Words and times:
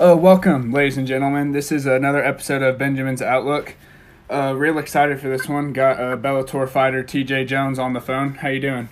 Uh, 0.00 0.16
welcome, 0.16 0.72
ladies 0.72 0.96
and 0.96 1.06
gentlemen. 1.06 1.52
This 1.52 1.70
is 1.70 1.84
another 1.84 2.24
episode 2.24 2.62
of 2.62 2.78
Benjamin's 2.78 3.20
Outlook. 3.20 3.74
Uh, 4.30 4.54
real 4.56 4.78
excited 4.78 5.20
for 5.20 5.28
this 5.28 5.46
one. 5.46 5.74
Got 5.74 6.00
uh, 6.00 6.16
Bellator 6.16 6.66
fighter 6.66 7.02
T.J. 7.02 7.44
Jones 7.44 7.78
on 7.78 7.92
the 7.92 8.00
phone. 8.00 8.36
How 8.36 8.48
you 8.48 8.60
doing? 8.60 8.88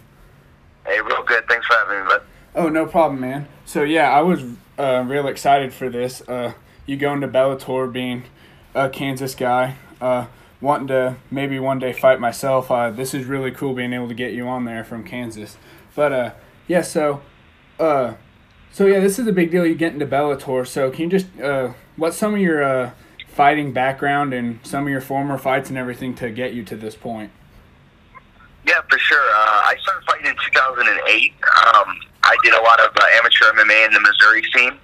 Hey, 0.87 1.01
real 1.01 1.23
good. 1.23 1.49
Thanks 1.49 1.67
for 1.67 1.73
having 1.77 2.01
me, 2.01 2.11
bud. 2.11 2.23
Oh, 2.55 2.69
no 2.69 2.85
problem, 2.85 3.23
man. 3.23 3.49
So 3.65 3.85
yeah, 3.85 4.11
I 4.11 4.21
was 4.21 4.43
uh, 4.79 5.03
real 5.07 5.29
excited 5.29 5.73
for 5.73 5.89
this. 5.89 6.21
Uh, 6.29 6.53
you 6.85 6.99
going 6.99 7.23
to 7.23 7.29
Bellator, 7.29 7.91
being 7.91 8.25
a 8.75 8.91
Kansas 8.91 9.35
guy, 9.35 9.77
uh, 10.03 10.27
wanting 10.61 10.89
to 10.89 11.17
maybe 11.31 11.59
one 11.59 11.79
day 11.79 11.95
fight 11.95 12.21
myself. 12.21 12.71
Uh, 12.71 12.91
this 12.91 13.15
is 13.15 13.25
really 13.25 13.51
cool 13.51 13.73
being 13.73 13.95
able 13.95 14.09
to 14.09 14.15
get 14.15 14.35
you 14.35 14.47
on 14.47 14.67
there 14.67 14.85
from 14.85 15.05
Kansas. 15.05 15.57
But 15.95 16.13
uh, 16.13 16.31
yeah, 16.67 16.83
so 16.83 17.23
uh, 17.81 18.13
so 18.73 18.87
yeah, 18.87 19.01
this 19.01 19.19
is 19.19 19.27
a 19.27 19.33
big 19.33 19.51
deal. 19.51 19.67
You 19.67 19.75
get 19.75 19.93
into 19.93 20.07
Bellator. 20.07 20.67
So 20.67 20.91
can 20.91 21.05
you 21.05 21.11
just 21.11 21.27
uh, 21.41 21.73
what's 21.97 22.17
some 22.17 22.35
of 22.35 22.41
your 22.41 22.63
uh, 22.63 22.91
fighting 23.27 23.73
background 23.73 24.33
and 24.33 24.61
some 24.65 24.85
of 24.85 24.91
your 24.91 25.01
former 25.01 25.39
fights 25.39 25.69
and 25.69 25.79
everything 25.79 26.15
to 26.17 26.31
get 26.31 26.55
you 26.55 26.65
to 26.65 26.77
this 26.77 26.95
point? 26.95 27.31
Yeah, 28.67 28.81
for 28.91 28.99
sure. 28.99 29.21
Uh, 29.21 29.63
I 29.65 29.77
started 29.81 30.05
fighting 30.07 30.27
in 30.27 30.37
2008. 30.37 31.33
Um, 31.33 32.01
I 32.25 32.37
did 32.45 32.53
a 32.53 32.61
lot 32.61 32.81
of 32.81 32.91
uh, 32.95 33.05
amateur 33.17 33.47
MMA 33.53 33.87
in 33.87 33.93
the 33.95 34.01
Missouri 34.01 34.43
scene. 34.53 34.79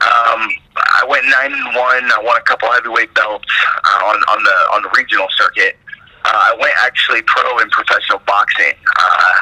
Um, 0.00 0.48
I 0.76 1.04
went 1.08 1.26
nine 1.26 1.52
and 1.52 1.74
one. 1.74 2.04
I 2.06 2.20
won 2.22 2.36
a 2.36 2.42
couple 2.42 2.70
heavyweight 2.70 3.12
belts 3.14 3.52
uh, 3.84 4.06
on 4.06 4.16
on 4.30 4.42
the 4.44 4.56
on 4.72 4.82
the 4.82 4.90
regional 4.96 5.26
circuit. 5.36 5.76
Uh, 6.24 6.54
I 6.54 6.56
went 6.60 6.74
actually 6.80 7.22
pro 7.22 7.58
in 7.58 7.68
professional 7.70 8.20
boxing. 8.26 8.74
Uh, 8.96 9.34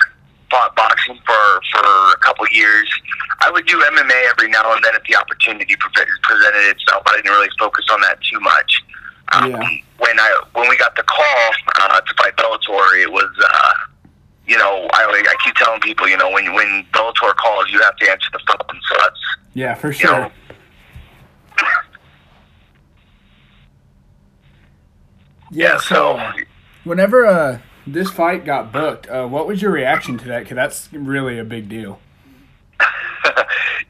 fought 0.51 0.75
boxing 0.75 1.19
for 1.27 1.61
for 1.73 1.85
a 1.85 2.19
couple 2.23 2.47
years. 2.49 2.89
I 3.41 3.51
would 3.51 3.67
do 3.67 3.79
MMA 3.79 4.31
every 4.31 4.49
now 4.51 4.73
and 4.75 4.83
then 4.85 4.95
if 4.95 5.03
the 5.05 5.17
opportunity 5.17 5.77
pre- 5.77 6.05
presented 6.23 6.71
itself. 6.71 7.03
I 7.07 7.17
didn't 7.17 7.31
really 7.33 7.49
focus 7.59 7.85
on 7.91 8.01
that 8.03 8.19
too 8.23 8.41
much. 8.41 8.83
Um, 9.33 9.51
Yeah. 9.51 9.69
When 9.99 10.19
I 10.21 10.43
when 10.53 10.69
we 10.69 10.77
got 10.77 10.95
the 10.97 11.03
call 11.03 11.51
uh, 11.81 12.01
to 12.01 12.15
fight 12.15 12.37
Bellator, 12.37 13.03
it 13.03 13.11
was. 13.13 13.31
Uh, 13.43 13.73
you 14.47 14.57
know, 14.57 14.87
I, 14.93 15.03
I 15.11 15.35
keep 15.45 15.57
telling 15.57 15.81
people, 15.81 16.07
you 16.07 16.17
know, 16.17 16.31
when 16.31 16.55
when 16.55 16.87
Bellator 16.93 17.35
calls, 17.35 17.69
you 17.71 17.81
have 17.83 17.97
to 17.97 18.09
answer 18.11 18.29
the 18.33 18.39
phone. 18.47 18.81
So 18.89 18.97
that's 19.01 19.21
Yeah, 19.55 19.75
for 19.75 19.89
you 19.89 19.93
sure. 19.95 20.11
know, 20.21 20.31
Yeah, 25.51 25.79
so 25.79 26.19
so 26.19 26.33
whenever 26.85 27.27
uh, 27.27 27.59
this 27.87 28.11
fight 28.11 28.45
got 28.45 28.73
booked, 28.73 29.09
uh, 29.09 29.27
what 29.27 29.47
was 29.47 29.63
your 29.63 29.71
reaction 29.73 30.19
to 30.19 30.25
that? 30.29 30.41
Because 30.41 30.57
that's 30.57 30.89
really 30.93 31.39
a 31.39 31.45
big 31.45 31.69
deal. 31.69 32.01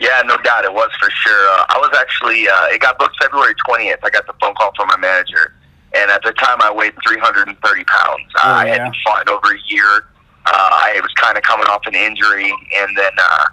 Yeah, 0.01 0.23
no 0.27 0.37
doubt 0.39 0.65
it 0.65 0.73
was 0.73 0.91
for 1.01 1.11
sure. 1.11 1.49
Uh, 1.51 1.65
I 1.71 1.79
was 1.79 1.97
actually 1.99 2.49
uh, 2.49 2.67
it 2.75 2.81
got 2.81 2.99
booked 2.99 3.17
February 3.21 3.55
twentieth. 3.67 4.01
I 4.03 4.11
got 4.11 4.27
the 4.27 4.35
phone 4.41 4.55
call 4.55 4.73
from 4.77 4.89
my 4.89 4.97
manager, 4.97 5.55
and 5.95 6.11
at 6.11 6.23
the 6.23 6.33
time 6.33 6.59
I 6.63 6.71
weighed 6.73 6.95
three 7.07 7.19
hundred 7.19 7.49
and 7.49 7.59
thirty 7.61 7.85
pounds. 7.85 8.29
Oh, 8.37 8.41
I 8.51 8.67
yeah. 8.67 8.73
hadn't 8.73 8.97
fought 9.05 9.23
in 9.23 9.33
over 9.33 9.55
a 9.55 9.59
year. 9.67 10.07
Uh, 10.47 10.53
I 10.53 11.01
was 11.03 11.13
kind 11.15 11.37
of 11.37 11.43
coming 11.43 11.67
off 11.67 11.83
an 11.87 11.95
injury, 11.95 12.53
and 12.77 12.97
then 12.97 13.13
uh, 13.19 13.45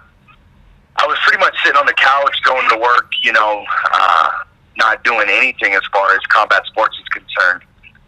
I 0.96 1.06
was 1.06 1.18
pretty 1.26 1.38
much 1.40 1.54
sitting 1.64 1.76
on 1.78 1.86
the 1.86 1.94
couch 1.94 2.36
going 2.44 2.68
to 2.70 2.76
work. 2.78 3.10
You 3.22 3.32
know, 3.32 3.64
uh, 3.92 4.30
not 4.76 5.02
doing 5.04 5.26
anything 5.30 5.72
as 5.74 5.82
far 5.92 6.12
as 6.14 6.20
combat 6.28 6.64
sports 6.66 6.96
is 7.00 7.08
concerned. 7.08 7.62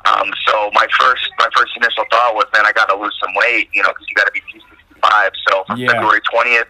Um, 0.07 0.31
so 0.47 0.70
my 0.75 0.87
first 1.01 1.31
my 1.39 1.48
first 1.57 1.73
initial 1.77 2.05
thought 2.11 2.34
was, 2.34 2.45
man, 2.55 2.64
I 2.67 2.73
got 2.73 2.87
to 2.91 2.97
lose 2.97 3.17
some 3.19 3.34
weight, 3.34 3.69
you 3.73 3.83
know, 3.83 3.89
because 3.91 4.07
you 4.09 4.14
got 4.14 4.27
to 4.27 4.33
be 4.33 4.41
265. 4.53 5.33
So 5.48 5.64
from 5.67 5.79
Yeah. 5.81 5.91
February 5.91 6.20
20th 6.33 6.67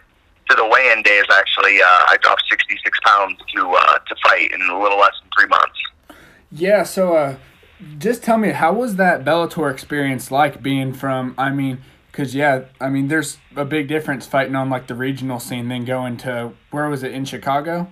to 0.49 0.55
the 0.55 0.65
weigh-in 0.65 1.03
day 1.03 1.17
is 1.17 1.27
actually 1.31 1.81
uh, 1.81 2.11
I 2.11 2.17
dropped 2.21 2.43
66 2.49 2.99
pounds 3.05 3.39
to 3.55 3.69
uh, 3.69 3.99
to 3.99 4.15
fight 4.23 4.51
in 4.51 4.61
a 4.61 4.81
little 4.81 4.99
less 4.99 5.13
than 5.21 5.29
three 5.37 5.47
months. 5.47 5.79
Yeah, 6.51 6.83
so 6.83 7.15
uh, 7.15 7.35
just 7.97 8.23
tell 8.23 8.37
me, 8.37 8.49
how 8.49 8.73
was 8.73 8.95
that 8.95 9.23
Bellator 9.23 9.71
experience 9.71 10.31
like 10.31 10.63
being 10.63 10.93
from, 10.93 11.35
I 11.37 11.51
mean, 11.51 11.79
because, 12.11 12.33
yeah, 12.33 12.65
I 12.81 12.89
mean, 12.89 13.09
there's 13.09 13.37
a 13.55 13.65
big 13.65 13.87
difference 13.87 14.25
fighting 14.25 14.55
on, 14.55 14.69
like, 14.69 14.87
the 14.87 14.95
regional 14.95 15.39
scene 15.39 15.67
than 15.67 15.85
going 15.85 16.17
to, 16.17 16.53
where 16.71 16.89
was 16.89 17.03
it, 17.03 17.11
in 17.11 17.25
Chicago? 17.25 17.87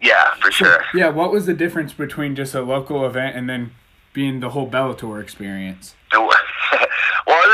Yeah, 0.00 0.34
for 0.40 0.50
sure. 0.50 0.82
Yeah, 0.94 1.10
what 1.10 1.30
was 1.30 1.46
the 1.46 1.54
difference 1.54 1.92
between 1.92 2.34
just 2.34 2.54
a 2.54 2.62
local 2.62 3.04
event 3.04 3.36
and 3.36 3.48
then 3.48 3.72
being 4.12 4.40
the 4.40 4.50
whole 4.50 4.70
Bellator 4.70 5.20
experience? 5.20 5.94
It 6.12 6.18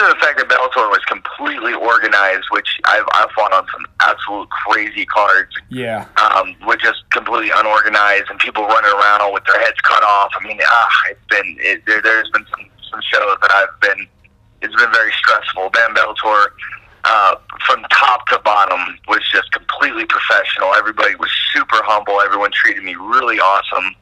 other 0.00 0.08
than 0.08 0.18
the 0.18 0.24
fact 0.24 0.38
that 0.38 0.48
Bellator 0.48 0.90
was 0.90 1.04
completely 1.04 1.74
organized, 1.74 2.46
which 2.50 2.68
I've 2.84 3.04
I've 3.14 3.30
fought 3.32 3.52
on 3.52 3.66
some 3.72 3.86
absolute 4.00 4.48
crazy 4.50 5.06
cards, 5.06 5.50
Yeah, 5.68 6.06
um, 6.16 6.56
with 6.66 6.80
just 6.80 7.08
completely 7.10 7.50
unorganized 7.54 8.30
and 8.30 8.38
people 8.38 8.66
running 8.66 8.90
around 8.90 9.32
with 9.32 9.44
their 9.44 9.60
heads 9.60 9.80
cut 9.82 10.02
off. 10.02 10.32
I 10.38 10.46
mean, 10.46 10.58
ah, 10.64 10.90
it's 11.10 11.26
been 11.28 11.56
it, 11.60 11.86
there. 11.86 12.02
There's 12.02 12.30
been 12.30 12.46
some 12.50 12.66
some 12.90 13.00
shows 13.02 13.36
that 13.42 13.50
I've 13.52 13.80
been. 13.80 14.06
It's 14.62 14.74
been 14.76 14.92
very 14.92 15.12
stressful. 15.12 15.70
Ben 15.70 15.94
Bellator, 15.94 16.46
uh, 17.04 17.36
from 17.66 17.82
top 17.90 18.26
to 18.28 18.38
bottom, 18.40 18.98
was 19.08 19.20
just 19.32 19.50
completely 19.52 20.04
professional. 20.04 20.74
Everybody 20.74 21.14
was 21.16 21.30
super 21.54 21.80
humble. 21.84 22.20
Everyone 22.20 22.50
treated 22.52 22.84
me 22.84 22.94
really 22.94 23.38
awesome, 23.38 23.94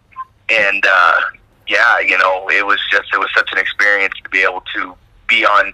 and 0.48 0.84
uh, 0.84 1.20
yeah, 1.68 2.00
you 2.00 2.18
know, 2.18 2.48
it 2.50 2.66
was 2.66 2.80
just 2.90 3.08
it 3.12 3.18
was 3.18 3.30
such 3.36 3.50
an 3.52 3.58
experience 3.58 4.14
to 4.22 4.28
be 4.30 4.40
able 4.40 4.62
to 4.74 4.94
be 5.28 5.44
on 5.44 5.72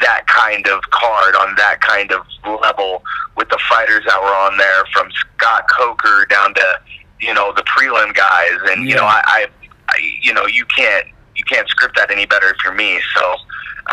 that 0.00 0.26
kind 0.26 0.66
of 0.68 0.82
card 0.90 1.34
on 1.36 1.54
that 1.56 1.80
kind 1.80 2.12
of 2.12 2.22
level 2.62 3.02
with 3.36 3.48
the 3.48 3.58
fighters 3.68 4.02
that 4.06 4.20
were 4.20 4.28
on 4.28 4.56
there 4.56 4.84
from 4.92 5.10
Scott 5.10 5.64
Coker 5.70 6.26
down 6.28 6.54
to 6.54 6.80
you 7.20 7.34
know 7.34 7.52
the 7.54 7.62
prelim 7.62 8.14
guys 8.14 8.58
and 8.70 8.88
you 8.88 8.94
know 8.94 9.04
I, 9.04 9.22
I, 9.24 9.46
I 9.88 10.18
you 10.22 10.32
know 10.32 10.46
you 10.46 10.64
can't 10.66 11.06
you 11.36 11.44
can't 11.44 11.68
script 11.68 11.96
that 11.96 12.10
any 12.10 12.26
better 12.26 12.48
if 12.48 12.56
you're 12.64 12.74
me 12.74 13.00
so 13.14 13.34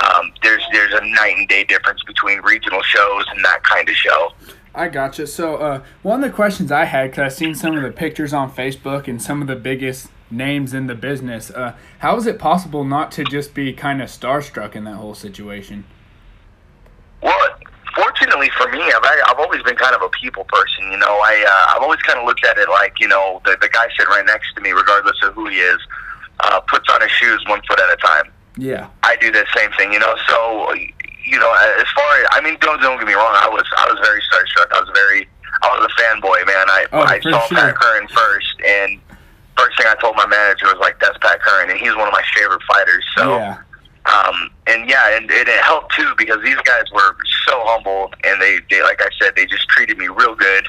um, 0.04 0.32
there's 0.44 0.64
there's 0.72 0.94
a 0.94 1.06
night 1.06 1.36
and 1.38 1.48
day 1.48 1.64
difference 1.64 2.02
between 2.04 2.40
regional 2.42 2.82
shows 2.84 3.26
and 3.36 3.44
that 3.44 3.64
kind 3.64 3.88
of 3.90 3.96
show 3.96 4.32
I 4.76 4.90
gotcha. 4.90 5.26
So, 5.26 5.56
uh, 5.56 5.82
one 6.04 6.24
of 6.24 6.30
the 6.30 6.36
questions 6.36 6.72
I 6.72 6.86
had, 6.86 7.10
because 7.10 7.34
I've 7.34 7.34
seen 7.34 7.56
some 7.56 7.76
of 7.76 7.82
the 7.82 7.90
pictures 7.90 8.32
on 8.32 8.52
Facebook 8.52 9.08
and 9.08 9.20
some 9.20 9.42
of 9.42 9.48
the 9.48 9.56
biggest 9.56 10.10
names 10.30 10.72
in 10.72 10.86
the 10.86 10.94
business, 10.94 11.50
uh, 11.50 11.74
how 12.00 12.16
is 12.16 12.28
it 12.28 12.38
possible 12.38 12.84
not 12.84 13.12
to 13.14 13.24
just 13.24 13.56
be 13.56 13.74
kind 13.74 14.04
of 14.04 14.10
starstruck 14.10 14.76
in 14.76 14.84
that 14.84 14.98
whole 14.98 15.16
situation? 15.16 15.86
Well, 17.22 17.50
fortunately 17.96 18.50
for 18.58 18.70
me, 18.70 18.82
I've 18.82 19.04
I've 19.28 19.40
always 19.40 19.64
been 19.64 19.76
kind 19.76 19.96
of 19.96 20.02
a 20.02 20.10
people 20.10 20.44
person. 20.46 20.92
You 20.92 20.98
know, 20.98 21.18
I 21.24 21.44
uh, 21.48 21.76
I've 21.76 21.82
always 21.84 22.02
kind 22.02 22.20
of 22.20 22.26
looked 22.26 22.46
at 22.46 22.58
it 22.58 22.70
like 22.70 23.00
you 23.00 23.08
know 23.08 23.42
the 23.46 23.58
the 23.60 23.70
guy 23.70 23.88
sitting 23.98 24.10
right 24.10 24.26
next 24.26 24.54
to 24.56 24.62
me, 24.62 24.72
regardless 24.72 25.18
of 25.24 25.34
who 25.34 25.48
he 25.48 25.58
is, 25.58 25.80
uh, 26.42 26.60
puts 26.62 26.88
on 26.90 27.02
his 27.02 27.12
shoes 27.12 27.44
one 27.48 27.62
foot 27.68 27.80
at 27.80 27.90
a 27.92 27.98
time. 27.98 28.32
Yeah. 28.58 28.88
I 29.04 29.16
do 29.18 29.32
the 29.32 29.46
same 29.56 29.72
thing. 29.78 29.94
You 29.94 30.00
know, 30.00 30.16
so 30.28 30.74
you 30.74 31.40
know, 31.40 31.52
as 31.80 31.88
far 31.96 32.10
as 32.22 32.28
I 32.32 32.42
mean, 32.42 32.58
don't 32.62 32.82
don't 32.82 32.98
get 32.98 33.08
me 33.08 33.14
wrong. 33.14 33.34
I 33.34 33.50
was 33.50 33.66
I 33.78 33.90
was 33.92 34.00
very 34.06 34.22
starstruck. 34.22 34.72
I 34.74 34.80
was 34.80 34.90
very 34.94 35.28
I 35.64 35.68
was 35.78 35.90
a 35.90 36.02
fanboy, 36.02 36.46
man. 36.46 36.66
I 36.70 36.86
Oh, 36.94 37.02
I 37.02 37.20
saw 37.22 37.42
sure. 37.48 37.58
Pat 37.58 37.76
Curran 37.76 38.08
first, 38.10 38.56
and 38.66 39.00
first 39.58 39.78
thing 39.78 39.88
I 39.90 39.96
told 40.02 40.16
my 40.16 40.26
manager 40.28 40.66
was 40.68 40.78
like, 40.80 41.00
"That's 41.00 41.18
Pat 41.18 41.42
Curran," 41.42 41.72
and 41.72 41.80
he's 41.80 41.96
one 41.96 42.08
of 42.08 42.14
my 42.14 42.24
favorite 42.36 42.62
fighters. 42.72 43.06
So. 43.18 43.38
Yeah. 43.38 43.58
Um, 44.06 44.52
and 44.82 44.90
yeah, 44.90 45.16
and, 45.18 45.30
and 45.32 45.48
it 45.48 45.62
helped 45.64 45.94
too 45.96 46.14
because 46.18 46.42
these 46.44 46.58
guys 46.58 46.84
were 46.94 47.16
so 47.48 47.62
humble, 47.66 48.12
and 48.24 48.42
they, 48.42 48.60
they 48.70 48.82
like 48.84 49.02
I 49.02 49.10
said, 49.22 49.36
they 49.36 49.46
just 49.46 49.68
treated 49.70 49.98
me 49.98 50.08
real 50.08 50.36
good. 50.36 50.68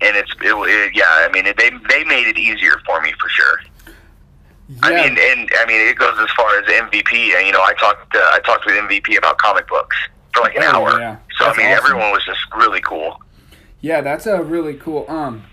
And 0.00 0.14
it's 0.16 0.30
it, 0.42 0.52
it, 0.52 0.94
yeah, 0.94 1.04
I 1.08 1.30
mean, 1.32 1.44
they 1.44 1.70
they 1.88 2.04
made 2.04 2.26
it 2.28 2.38
easier 2.38 2.74
for 2.84 3.00
me 3.00 3.12
for 3.20 3.28
sure. 3.28 3.60
I 4.82 4.90
mean, 4.90 5.16
and 5.18 5.48
I 5.60 5.64
mean, 5.66 5.88
it 5.88 5.96
goes 5.96 6.18
as 6.18 6.28
far 6.36 6.58
as 6.58 6.64
MVP. 6.66 7.34
And 7.36 7.46
you 7.46 7.52
know, 7.52 7.62
I 7.62 7.72
talked 7.78 8.14
uh, 8.14 8.18
I 8.32 8.40
talked 8.44 8.66
with 8.66 8.74
MVP 8.74 9.16
about 9.16 9.38
comic 9.38 9.68
books 9.68 9.96
for 10.34 10.42
like 10.42 10.56
an 10.56 10.64
Oh, 10.64 10.84
hour. 10.84 10.98
yeah. 11.00 11.16
So 11.38 11.44
That's 11.44 11.58
I 11.58 11.62
mean, 11.62 11.72
awesome. 11.72 11.84
everyone 11.86 12.10
was 12.10 12.24
just 12.24 12.40
really 12.56 12.80
cool. 12.80 13.22
Yeah, 13.80 14.00
that's 14.00 14.26
a 14.26 14.42
really 14.42 14.74
cool. 14.74 15.06
Um, 15.08 15.44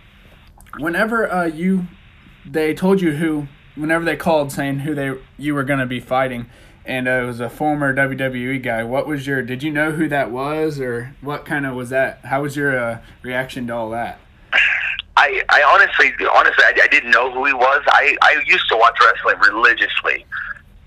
whenever 0.80 1.32
uh 1.32 1.46
you, 1.46 1.88
they 2.46 2.74
told 2.74 3.02
you 3.02 3.12
who, 3.14 3.48
whenever 3.76 4.04
they 4.04 4.16
called 4.16 4.52
saying 4.52 4.80
who 4.80 4.96
they 4.96 5.12
you 5.38 5.54
were 5.54 5.64
gonna 5.64 5.86
be 5.86 6.00
fighting, 6.00 6.48
and 6.86 7.08
uh, 7.08 7.12
it 7.12 7.26
was 7.26 7.40
a 7.40 7.50
former 7.50 7.96
WWE 7.96 8.62
guy. 8.62 8.84
What 8.84 9.08
was 9.08 9.26
your? 9.26 9.42
Did 9.42 9.64
you 9.64 9.72
know 9.72 9.92
who 9.92 10.08
that 10.10 10.32
was, 10.32 10.80
or 10.80 11.16
what 11.22 11.46
kind 11.46 11.66
of 11.66 11.76
was 11.76 11.90
that? 11.90 12.20
How 12.26 12.42
was 12.42 12.56
your 12.56 12.78
uh, 12.78 13.00
reaction 13.22 13.68
to 13.68 13.76
all 13.76 13.90
that? 13.92 14.20
I, 15.16 15.42
I 15.50 15.64
honestly, 15.64 16.12
honestly, 16.36 16.64
I, 16.64 16.74
I 16.84 16.88
didn't 16.88 17.12
know 17.12 17.32
who 17.32 17.46
he 17.46 17.54
was. 17.54 17.82
I, 17.88 18.18
I 18.22 18.42
used 18.46 18.68
to 18.70 18.78
watch 18.78 18.98
wrestling 19.00 19.40
religiously. 19.54 20.26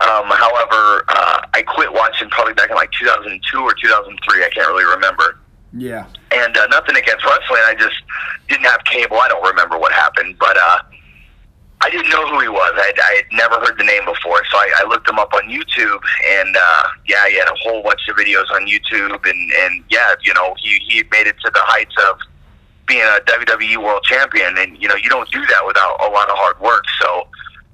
Um, 0.00 0.24
however, 0.28 1.04
uh, 1.08 1.46
I 1.54 1.62
quit 1.62 1.92
watching 1.92 2.28
probably 2.28 2.52
back 2.52 2.68
in 2.68 2.76
like 2.76 2.90
2002 2.92 3.58
or 3.58 3.72
2003. 3.72 4.44
I 4.44 4.50
can't 4.50 4.68
really 4.68 4.84
remember. 4.84 5.38
Yeah. 5.72 6.06
And 6.32 6.56
uh, 6.56 6.66
nothing 6.66 6.96
against 6.96 7.24
wrestling. 7.24 7.62
I 7.64 7.74
just 7.78 7.96
didn't 8.48 8.66
have 8.66 8.84
cable. 8.84 9.16
I 9.18 9.28
don't 9.28 9.46
remember 9.46 9.78
what 9.78 9.92
happened, 9.92 10.36
but 10.38 10.56
uh, 10.56 10.78
I 11.82 11.90
didn't 11.90 12.08
know 12.08 12.26
who 12.26 12.40
he 12.40 12.48
was. 12.48 12.72
I, 12.74 12.92
I 12.96 13.14
had 13.16 13.26
never 13.32 13.60
heard 13.60 13.78
the 13.78 13.84
name 13.84 14.04
before, 14.06 14.42
so 14.50 14.56
I, 14.56 14.70
I 14.80 14.88
looked 14.88 15.08
him 15.08 15.18
up 15.18 15.32
on 15.34 15.42
YouTube, 15.42 16.00
and 16.40 16.56
uh, 16.56 16.82
yeah, 17.06 17.28
he 17.28 17.36
had 17.36 17.48
a 17.48 17.56
whole 17.60 17.82
bunch 17.82 18.00
of 18.08 18.16
videos 18.16 18.50
on 18.50 18.66
YouTube, 18.66 19.20
and 19.28 19.52
and 19.52 19.84
yeah, 19.90 20.14
you 20.22 20.32
know, 20.34 20.54
he 20.58 20.80
he 20.88 21.02
made 21.10 21.26
it 21.26 21.36
to 21.44 21.50
the 21.52 21.60
heights 21.62 21.94
of 22.08 22.18
being 22.86 23.02
a 23.02 23.20
WWE 23.26 23.76
World 23.84 24.04
Champion, 24.04 24.56
and 24.58 24.80
you 24.80 24.88
know 24.88 24.96
you 24.96 25.10
don't 25.10 25.30
do 25.30 25.44
that 25.46 25.66
without 25.66 26.00
a 26.00 26.08
lot 26.10 26.30
of 26.30 26.36
hard 26.38 26.58
work. 26.60 26.84
So, 27.00 27.28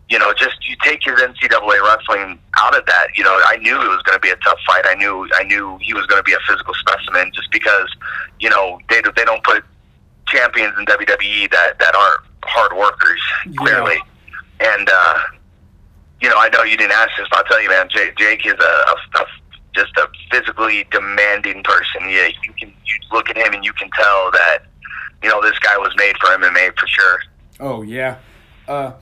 you 0.08 0.18
know, 0.18 0.32
just 0.34 0.56
you 0.68 0.74
take 0.82 1.04
his 1.04 1.20
NCAA 1.20 1.80
wrestling 1.86 2.40
out 2.58 2.76
of 2.76 2.84
that. 2.86 3.06
You 3.16 3.22
know, 3.22 3.38
I 3.46 3.56
knew 3.58 3.80
it 3.80 3.88
was 3.88 4.02
going 4.02 4.16
to 4.16 4.20
be 4.20 4.30
a 4.30 4.36
tough 4.36 4.58
fight. 4.66 4.84
I 4.84 4.94
knew 4.94 5.28
I 5.36 5.44
knew 5.44 5.78
he 5.80 5.94
was 5.94 6.06
going 6.06 6.18
to 6.18 6.26
be 6.26 6.32
a 6.32 6.42
physical 6.48 6.74
specimen, 6.74 7.30
just 7.34 7.52
because 7.52 7.88
you 8.40 8.50
know 8.50 8.80
they 8.90 9.00
they 9.14 9.24
don't 9.24 9.44
put 9.44 9.62
champions 10.26 10.74
in 10.76 10.86
WWE 10.86 11.50
that 11.52 11.78
that 11.78 11.94
aren't 11.94 12.31
hard 12.44 12.76
workers 12.76 13.20
clearly, 13.56 13.96
yeah. 14.60 14.76
and. 14.76 14.88
uh 14.88 15.18
you 16.20 16.28
know, 16.28 16.36
I 16.38 16.48
know 16.50 16.62
you 16.62 16.76
didn't 16.76 16.92
ask 16.92 17.10
this, 17.18 17.26
but 17.30 17.38
I'll 17.38 17.44
tell 17.46 17.60
you, 17.60 17.68
man, 17.68 17.88
Jake, 17.90 18.16
Jake 18.16 18.46
is 18.46 18.52
a, 18.52 18.64
a, 18.64 19.22
a 19.22 19.26
just 19.74 19.96
a 19.96 20.08
physically 20.30 20.86
demanding 20.90 21.62
person. 21.62 22.08
Yeah, 22.08 22.28
you 22.42 22.52
can 22.58 22.68
you 22.84 22.94
look 23.10 23.28
at 23.28 23.36
him 23.36 23.52
and 23.52 23.64
you 23.64 23.72
can 23.72 23.90
tell 23.98 24.30
that 24.32 24.60
you 25.22 25.28
know 25.28 25.40
this 25.42 25.58
guy 25.58 25.76
was 25.78 25.92
made 25.96 26.16
for 26.18 26.28
MMA 26.28 26.78
for 26.78 26.86
sure. 26.86 27.22
Oh 27.60 27.82
yeah, 27.82 28.18
uh, 28.68 28.92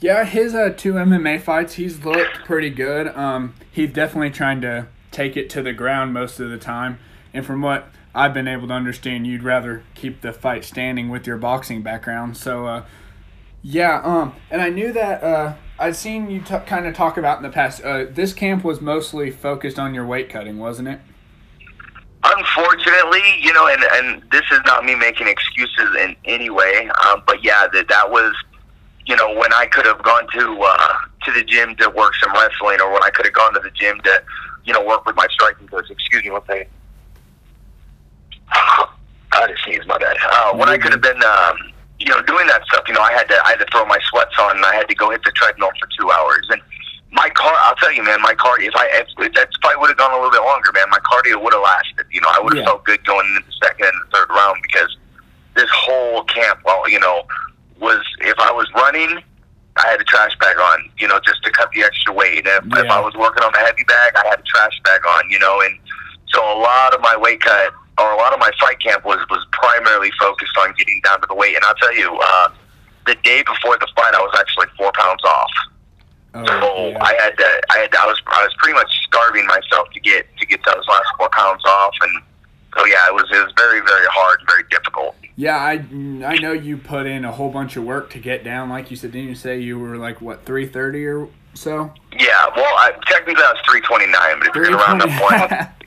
yeah. 0.00 0.24
His 0.24 0.54
uh, 0.54 0.74
two 0.76 0.94
MMA 0.94 1.40
fights, 1.40 1.74
he's 1.74 2.04
looked 2.04 2.44
pretty 2.44 2.70
good. 2.70 3.08
Um, 3.16 3.54
he's 3.70 3.92
definitely 3.92 4.30
trying 4.30 4.60
to 4.62 4.88
take 5.10 5.36
it 5.36 5.48
to 5.50 5.62
the 5.62 5.72
ground 5.72 6.12
most 6.12 6.40
of 6.40 6.50
the 6.50 6.58
time. 6.58 6.98
And 7.32 7.46
from 7.46 7.62
what 7.62 7.88
I've 8.14 8.34
been 8.34 8.48
able 8.48 8.68
to 8.68 8.74
understand, 8.74 9.26
you'd 9.26 9.42
rather 9.42 9.84
keep 9.94 10.20
the 10.20 10.32
fight 10.32 10.64
standing 10.64 11.08
with 11.08 11.26
your 11.26 11.36
boxing 11.36 11.82
background. 11.82 12.36
So, 12.36 12.66
uh, 12.66 12.84
yeah. 13.62 14.00
Um, 14.02 14.34
and 14.50 14.60
I 14.60 14.68
knew 14.68 14.92
that. 14.92 15.22
Uh, 15.22 15.54
I'd 15.78 15.96
seen 15.96 16.30
you 16.30 16.40
t- 16.40 16.58
kind 16.66 16.86
of 16.86 16.94
talk 16.94 17.16
about 17.16 17.38
in 17.38 17.42
the 17.42 17.50
past. 17.50 17.82
Uh, 17.82 18.04
this 18.10 18.32
camp 18.32 18.64
was 18.64 18.80
mostly 18.80 19.30
focused 19.30 19.78
on 19.78 19.94
your 19.94 20.04
weight 20.04 20.28
cutting, 20.28 20.58
wasn't 20.58 20.88
it? 20.88 21.00
Unfortunately, 22.22 23.22
you 23.40 23.52
know, 23.54 23.66
and 23.66 23.82
and 23.82 24.22
this 24.30 24.42
is 24.52 24.60
not 24.66 24.84
me 24.84 24.94
making 24.94 25.26
excuses 25.26 25.96
in 26.02 26.14
any 26.26 26.50
way, 26.50 26.90
um, 27.06 27.22
but 27.26 27.42
yeah, 27.42 27.66
that 27.72 27.88
that 27.88 28.10
was, 28.10 28.34
you 29.06 29.16
know, 29.16 29.34
when 29.34 29.50
I 29.54 29.64
could 29.64 29.86
have 29.86 30.02
gone 30.02 30.26
to 30.34 30.60
uh, 30.60 30.94
to 31.24 31.32
the 31.32 31.42
gym 31.42 31.76
to 31.76 31.88
work 31.88 32.12
some 32.22 32.32
wrestling, 32.34 32.78
or 32.82 32.92
when 32.92 33.02
I 33.02 33.08
could 33.08 33.24
have 33.24 33.34
gone 33.34 33.54
to 33.54 33.60
the 33.60 33.70
gym 33.70 34.00
to, 34.02 34.22
you 34.64 34.74
know, 34.74 34.84
work 34.84 35.06
with 35.06 35.16
my 35.16 35.26
striking 35.30 35.66
coach. 35.66 35.88
Excuse 35.88 36.22
me, 36.22 36.30
one 36.30 36.42
second. 36.46 36.66
I 39.32 39.46
just 39.48 39.62
sneezed, 39.64 39.86
my 39.86 39.98
bad. 39.98 40.16
Uh, 40.22 40.56
when 40.56 40.68
I 40.68 40.78
could 40.78 40.92
have 40.92 41.02
been. 41.02 41.22
Um, 41.22 41.72
you 42.00 42.08
know, 42.08 42.20
doing 42.22 42.46
that 42.48 42.64
stuff, 42.64 42.84
you 42.88 42.94
know, 42.94 43.02
I 43.02 43.12
had 43.12 43.28
to 43.28 43.36
I 43.44 43.50
had 43.50 43.60
to 43.60 43.66
throw 43.70 43.84
my 43.84 43.98
sweats 44.08 44.34
on 44.40 44.56
and 44.56 44.64
I 44.64 44.74
had 44.74 44.88
to 44.88 44.94
go 44.94 45.10
hit 45.10 45.22
the 45.22 45.30
treadmill 45.32 45.68
for 45.78 45.86
two 45.98 46.10
hours. 46.10 46.48
And 46.48 46.60
my 47.12 47.28
car, 47.30 47.52
I'll 47.60 47.76
tell 47.76 47.92
you, 47.92 48.02
man, 48.02 48.22
my 48.22 48.34
cardio. 48.34 48.68
If 48.68 48.76
I 48.76 48.88
if, 48.94 49.08
if 49.18 49.34
that 49.34 49.50
fight 49.62 49.78
would 49.78 49.88
have 49.88 49.98
gone 49.98 50.12
a 50.12 50.16
little 50.16 50.30
bit 50.30 50.40
longer, 50.40 50.72
man, 50.72 50.88
my 50.90 50.98
cardio 51.04 51.42
would 51.42 51.52
have 51.52 51.62
lasted. 51.62 52.06
You 52.10 52.22
know, 52.22 52.28
I 52.32 52.40
would 52.40 52.54
have 52.54 52.64
yeah. 52.64 52.72
felt 52.72 52.84
good 52.84 53.04
going 53.04 53.26
into 53.36 53.46
the 53.46 53.56
second 53.60 53.92
and 53.92 54.00
the 54.00 54.16
third 54.16 54.30
round 54.30 54.58
because 54.62 54.96
this 55.54 55.68
whole 55.70 56.24
camp, 56.24 56.60
well, 56.64 56.88
you 56.88 56.98
know, 56.98 57.24
was 57.78 58.00
if 58.20 58.38
I 58.38 58.50
was 58.50 58.66
running, 58.74 59.20
I 59.76 59.86
had 59.88 60.00
a 60.00 60.04
trash 60.04 60.32
bag 60.40 60.56
on, 60.56 60.88
you 60.98 61.08
know, 61.08 61.20
just 61.20 61.42
to 61.44 61.50
cut 61.50 61.70
the 61.72 61.82
extra 61.82 62.14
weight. 62.14 62.46
If, 62.46 62.64
yeah. 62.64 62.80
if 62.80 62.90
I 62.90 63.00
was 63.00 63.14
working 63.14 63.44
on 63.44 63.52
the 63.52 63.60
heavy 63.60 63.84
bag, 63.84 64.12
I 64.16 64.26
had 64.28 64.40
a 64.40 64.44
trash 64.44 64.80
bag 64.84 65.00
on, 65.04 65.28
you 65.28 65.38
know, 65.38 65.60
and 65.60 65.76
so 66.28 66.40
a 66.40 66.56
lot 66.58 66.94
of 66.94 67.00
my 67.02 67.16
weight 67.16 67.40
cut 67.40 67.74
or 68.00 68.12
a 68.12 68.16
lot 68.16 68.32
of 68.32 68.40
my 68.40 68.50
fight 68.58 68.80
camp 68.80 69.04
was 69.04 69.18
was 69.28 69.46
primarily 69.52 70.10
focused 70.18 70.56
on 70.58 70.74
getting 70.78 71.00
down 71.04 71.20
to 71.20 71.26
the 71.26 71.34
weight. 71.34 71.54
And 71.54 71.64
I'll 71.64 71.74
tell 71.74 71.94
you, 71.94 72.18
uh, 72.22 72.48
the 73.06 73.14
day 73.22 73.42
before 73.42 73.76
the 73.78 73.88
fight, 73.94 74.14
I 74.14 74.20
was 74.20 74.34
actually 74.38 74.66
four 74.76 74.92
pounds 74.94 75.22
off. 75.24 75.50
Oh, 76.32 76.46
so 76.46 76.88
yeah. 76.88 77.02
I 77.02 77.14
had 77.20 77.36
to, 77.36 77.60
I 77.70 77.78
had, 77.78 77.92
to, 77.92 78.00
I 78.00 78.06
was, 78.06 78.22
I 78.26 78.44
was 78.44 78.54
pretty 78.58 78.74
much 78.74 78.90
starving 79.06 79.46
myself 79.46 79.90
to 79.90 80.00
get 80.00 80.26
to 80.38 80.46
get 80.46 80.60
those 80.64 80.86
last 80.88 81.08
four 81.18 81.28
pounds 81.30 81.62
off, 81.66 81.94
and 82.02 82.22
so 82.76 82.86
yeah, 82.86 83.08
it 83.08 83.14
was, 83.14 83.24
it 83.32 83.42
was 83.44 83.52
very, 83.56 83.80
very 83.80 84.06
hard, 84.08 84.38
very 84.46 84.62
difficult. 84.70 85.16
Yeah, 85.34 85.56
I, 85.56 85.72
I 86.24 86.36
know 86.38 86.52
you 86.52 86.76
put 86.76 87.06
in 87.06 87.24
a 87.24 87.32
whole 87.32 87.50
bunch 87.50 87.76
of 87.76 87.84
work 87.84 88.10
to 88.10 88.18
get 88.18 88.44
down. 88.44 88.68
Like 88.68 88.90
you 88.90 88.96
said, 88.96 89.12
didn't 89.12 89.28
you 89.28 89.34
say 89.34 89.58
you 89.58 89.78
were 89.78 89.96
like 89.96 90.20
what 90.20 90.44
three 90.44 90.66
thirty 90.66 91.04
or 91.04 91.28
so? 91.54 91.92
Yeah, 92.12 92.46
well, 92.54 92.74
I, 92.76 92.92
technically 93.06 93.42
I 93.42 93.52
was 93.52 93.62
three 93.68 93.80
twenty 93.80 94.06
nine, 94.06 94.38
but 94.38 94.48
if 94.48 94.54
you're 94.54 94.76
around 94.76 94.98
that 94.98 95.20
point, 95.20 95.50
yeah. 95.50 95.72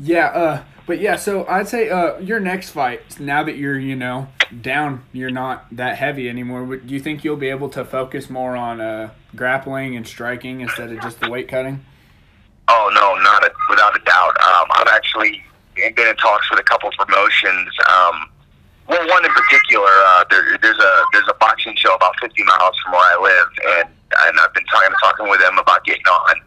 Yeah, 0.00 0.26
uh, 0.26 0.64
but 0.86 1.00
yeah, 1.00 1.16
so 1.16 1.46
I'd 1.46 1.68
say 1.68 1.90
uh, 1.90 2.18
your 2.18 2.40
next 2.40 2.70
fight, 2.70 3.18
now 3.18 3.42
that 3.42 3.56
you're, 3.56 3.78
you 3.78 3.96
know, 3.96 4.28
down, 4.60 5.04
you're 5.12 5.30
not 5.30 5.66
that 5.72 5.96
heavy 5.96 6.28
anymore, 6.28 6.76
do 6.76 6.94
you 6.94 7.00
think 7.00 7.24
you'll 7.24 7.36
be 7.36 7.48
able 7.48 7.68
to 7.70 7.84
focus 7.84 8.30
more 8.30 8.56
on 8.56 8.80
uh, 8.80 9.10
grappling 9.34 9.96
and 9.96 10.06
striking 10.06 10.60
instead 10.60 10.92
of 10.92 11.00
just 11.00 11.20
the 11.20 11.30
weight 11.30 11.48
cutting? 11.48 11.84
Oh, 12.68 12.90
no, 12.94 13.14
not 13.22 13.44
a, 13.44 13.52
without 13.70 13.96
a 13.96 14.04
doubt. 14.04 14.36
Um, 14.40 14.66
I've 14.74 14.88
actually 14.88 15.42
been 15.74 16.08
in 16.08 16.16
talks 16.16 16.50
with 16.50 16.60
a 16.60 16.64
couple 16.64 16.90
promotions. 16.98 17.68
Um, 17.88 18.30
well, 18.88 19.08
one 19.08 19.24
in 19.24 19.32
particular, 19.32 19.90
uh, 19.90 20.24
there, 20.30 20.58
there's 20.62 20.78
a 20.78 20.92
there's 21.12 21.28
a 21.28 21.34
boxing 21.34 21.74
show 21.76 21.94
about 21.94 22.14
50 22.20 22.42
miles 22.44 22.76
from 22.84 22.92
where 22.92 23.02
I 23.02 23.20
live, 23.20 23.48
and 23.78 23.88
and 24.28 24.40
I've 24.40 24.54
been 24.54 24.64
talking 24.66 24.94
talking 25.02 25.28
with 25.28 25.40
them 25.40 25.58
about 25.58 25.84
getting 25.84 26.06
on 26.06 26.40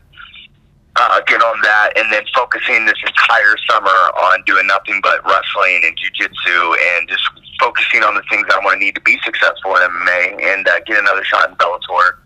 uh, 1.00 1.22
get 1.26 1.42
on 1.42 1.62
that, 1.62 1.94
and 1.96 2.12
then 2.12 2.24
focusing 2.36 2.86
this 2.86 3.00
entire 3.30 3.56
summer 3.70 3.90
on 3.90 4.44
doing 4.46 4.66
nothing 4.68 5.00
but 5.04 5.24
wrestling 5.26 5.82
and 5.86 5.98
jujitsu, 5.98 6.76
and 6.98 7.08
just 7.08 7.24
focusing 7.60 8.04
on 8.04 8.16
the 8.16 8.24
things 8.30 8.48
I 8.52 8.60
want 8.64 8.80
to 8.80 8.86
need 8.86 8.96
to 8.96 9.02
be 9.02 9.20
successful 9.24 9.76
in 9.76 9.82
MMA, 9.82 10.42
and 10.42 10.68
uh, 10.68 10.80
get 10.86 10.98
another 10.98 11.24
shot 11.24 11.50
in 11.50 11.56
Bellator. 11.56 12.18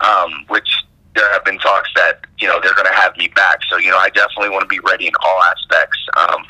Um, 0.00 0.44
which 0.48 0.68
there 1.14 1.32
have 1.32 1.44
been 1.44 1.58
talks 1.58 1.88
that 1.94 2.20
you 2.38 2.48
know 2.48 2.60
they're 2.62 2.74
going 2.74 2.88
to 2.88 3.00
have 3.00 3.16
me 3.16 3.28
back. 3.28 3.60
So 3.70 3.78
you 3.78 3.90
know 3.90 3.98
I 3.98 4.10
definitely 4.10 4.50
want 4.50 4.62
to 4.62 4.68
be 4.68 4.80
ready 4.80 5.06
in 5.06 5.14
all 5.22 5.40
aspects. 5.44 5.98
Um, 6.16 6.44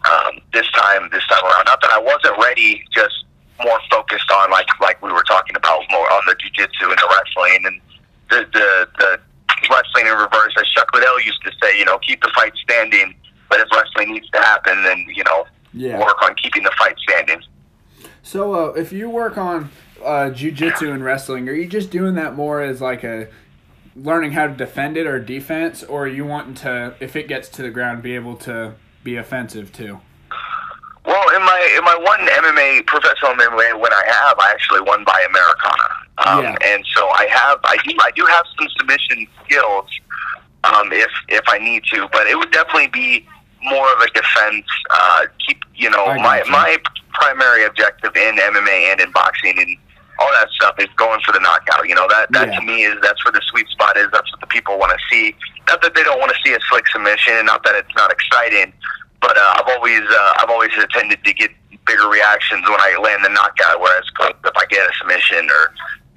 um, 0.00 0.40
this 0.52 0.68
time, 0.72 1.08
this 1.12 1.26
time 1.26 1.44
around, 1.44 1.66
not 1.66 1.80
that 1.82 1.90
I 1.90 2.00
wasn't 2.00 2.36
ready, 2.42 2.82
just 2.92 3.24
more 3.62 3.78
focused 3.90 4.30
on 4.30 4.50
like 4.50 4.68
like 4.80 5.00
we 5.02 5.12
were 5.12 5.24
talking 5.24 5.56
about 5.56 5.82
more 5.90 6.10
on 6.12 6.22
the 6.26 6.34
jujitsu 6.34 6.90
and 6.90 6.98
the 6.98 7.08
wrestling 7.16 7.66
and 7.66 7.80
the 8.28 8.46
the 8.52 8.88
the 8.98 9.20
wrestling 9.70 10.06
in 10.06 10.12
reverse. 10.12 10.54
As 10.58 10.68
Chuck 10.68 10.88
Liddell 10.94 11.20
used 11.20 11.42
to 11.44 11.52
say, 11.62 11.78
you 11.78 11.84
know, 11.84 11.98
keep 11.98 12.20
the 12.22 12.30
fight 12.34 12.52
standing, 12.62 13.14
but 13.48 13.60
if 13.60 13.68
wrestling 13.72 14.12
needs 14.12 14.28
to 14.30 14.38
happen, 14.38 14.82
then, 14.82 15.06
you 15.14 15.24
know, 15.24 15.46
yeah. 15.72 15.98
work 15.98 16.20
on 16.22 16.34
keeping 16.34 16.62
the 16.62 16.72
fight 16.78 16.96
standing. 16.98 17.42
So, 18.22 18.54
uh, 18.54 18.72
if 18.72 18.92
you 18.92 19.08
work 19.08 19.38
on 19.38 19.70
uh, 20.04 20.30
jujitsu 20.30 20.92
and 20.92 21.04
wrestling, 21.04 21.48
are 21.48 21.54
you 21.54 21.66
just 21.66 21.90
doing 21.90 22.14
that 22.14 22.34
more 22.34 22.60
as 22.60 22.80
like 22.80 23.04
a 23.04 23.28
learning 23.96 24.32
how 24.32 24.46
to 24.46 24.54
defend 24.54 24.96
it 24.96 25.06
or 25.06 25.18
defense, 25.18 25.82
or 25.82 26.04
are 26.04 26.08
you 26.08 26.24
wanting 26.24 26.54
to, 26.54 26.94
if 27.00 27.16
it 27.16 27.28
gets 27.28 27.48
to 27.48 27.62
the 27.62 27.70
ground, 27.70 28.02
be 28.02 28.14
able 28.14 28.36
to 28.36 28.74
be 29.02 29.16
offensive 29.16 29.72
too? 29.72 30.00
Well, 31.04 31.28
in 31.34 31.42
my 31.42 31.74
in 31.76 31.84
my 31.84 31.96
one 31.96 32.20
MMA 32.20 32.86
professional 32.86 33.32
MMA, 33.32 33.80
when 33.80 33.92
I 33.92 34.02
have, 34.06 34.38
I 34.38 34.50
actually 34.52 34.82
won 34.82 35.02
by 35.04 35.26
Americana. 35.28 35.99
Um, 36.26 36.44
yeah. 36.44 36.56
And 36.64 36.84
so 36.94 37.08
I 37.08 37.26
have, 37.30 37.60
I 37.64 37.76
do, 37.84 37.96
I 38.00 38.10
do 38.14 38.24
have 38.26 38.44
some 38.58 38.68
submission 38.78 39.26
skills 39.44 39.86
um, 40.64 40.92
if 40.92 41.10
if 41.28 41.44
I 41.48 41.58
need 41.58 41.84
to, 41.92 42.08
but 42.12 42.26
it 42.26 42.36
would 42.36 42.50
definitely 42.50 42.88
be 42.88 43.26
more 43.62 43.90
of 43.92 44.00
a 44.00 44.08
defense. 44.08 44.66
Uh, 44.90 45.26
keep, 45.46 45.62
you 45.74 45.90
know, 45.90 46.06
my 46.16 46.42
you. 46.44 46.50
my 46.50 46.76
primary 47.12 47.64
objective 47.64 48.14
in 48.16 48.36
MMA 48.36 48.92
and 48.92 49.00
in 49.00 49.10
boxing 49.12 49.58
and 49.58 49.76
all 50.18 50.30
that 50.32 50.48
stuff 50.50 50.74
is 50.78 50.88
going 50.96 51.20
for 51.24 51.32
the 51.32 51.40
knockout. 51.40 51.88
You 51.88 51.94
know, 51.94 52.06
that 52.08 52.30
that 52.32 52.48
yeah. 52.48 52.60
to 52.60 52.66
me 52.66 52.84
is 52.84 52.96
that's 53.02 53.24
where 53.24 53.32
the 53.32 53.42
sweet 53.48 53.68
spot 53.68 53.96
is. 53.96 54.08
That's 54.12 54.30
what 54.32 54.40
the 54.40 54.46
people 54.46 54.78
want 54.78 54.92
to 54.92 54.98
see. 55.10 55.34
Not 55.68 55.82
that 55.82 55.94
they 55.94 56.02
don't 56.02 56.20
want 56.20 56.32
to 56.32 56.38
see 56.44 56.54
a 56.54 56.58
slick 56.68 56.86
submission, 56.88 57.34
and 57.34 57.46
not 57.46 57.64
that 57.64 57.74
it's 57.74 57.94
not 57.96 58.12
exciting, 58.12 58.72
but 59.20 59.36
uh, 59.36 59.54
I've 59.56 59.68
always 59.76 60.02
uh, 60.02 60.32
I've 60.38 60.50
always 60.50 60.70
tended 60.92 61.24
to 61.24 61.32
get 61.32 61.50
bigger 61.86 62.08
reactions 62.08 62.68
when 62.68 62.80
I 62.80 62.98
land 63.02 63.24
the 63.24 63.30
knockout. 63.30 63.80
Whereas 63.80 64.04
if 64.44 64.56
I 64.56 64.66
get 64.68 64.88
a 64.88 64.92
submission 64.98 65.48
or 65.48 65.72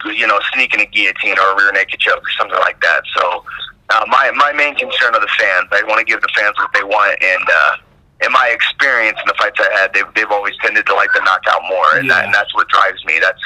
you 0.05 0.27
know, 0.27 0.39
sneaking 0.53 0.81
a 0.81 0.85
guillotine 0.85 1.37
or 1.39 1.51
a 1.51 1.55
rear 1.57 1.71
naked 1.71 1.99
choke 1.99 2.23
or 2.23 2.31
something 2.37 2.59
like 2.59 2.79
that. 2.81 3.03
So 3.15 3.43
uh, 3.89 4.05
my 4.07 4.31
my 4.35 4.51
main 4.53 4.75
concern 4.75 5.15
are 5.15 5.21
the 5.21 5.31
fans. 5.39 5.69
I 5.71 5.83
want 5.83 5.99
to 5.99 6.05
give 6.05 6.21
the 6.21 6.29
fans 6.35 6.55
what 6.57 6.71
they 6.73 6.83
want, 6.83 7.21
and 7.21 7.45
uh, 7.47 8.25
in 8.25 8.31
my 8.31 8.49
experience 8.53 9.17
in 9.19 9.27
the 9.27 9.35
fights 9.37 9.59
I 9.59 9.69
had, 9.79 9.93
they've 9.93 10.07
they've 10.15 10.31
always 10.31 10.55
tended 10.61 10.85
to 10.87 10.93
like 10.95 11.09
the 11.13 11.21
knockout 11.21 11.61
more, 11.69 11.95
and, 11.95 12.07
yeah. 12.07 12.15
that, 12.15 12.25
and 12.25 12.33
that's 12.33 12.53
what 12.55 12.67
drives 12.69 13.03
me. 13.05 13.19
That's 13.21 13.41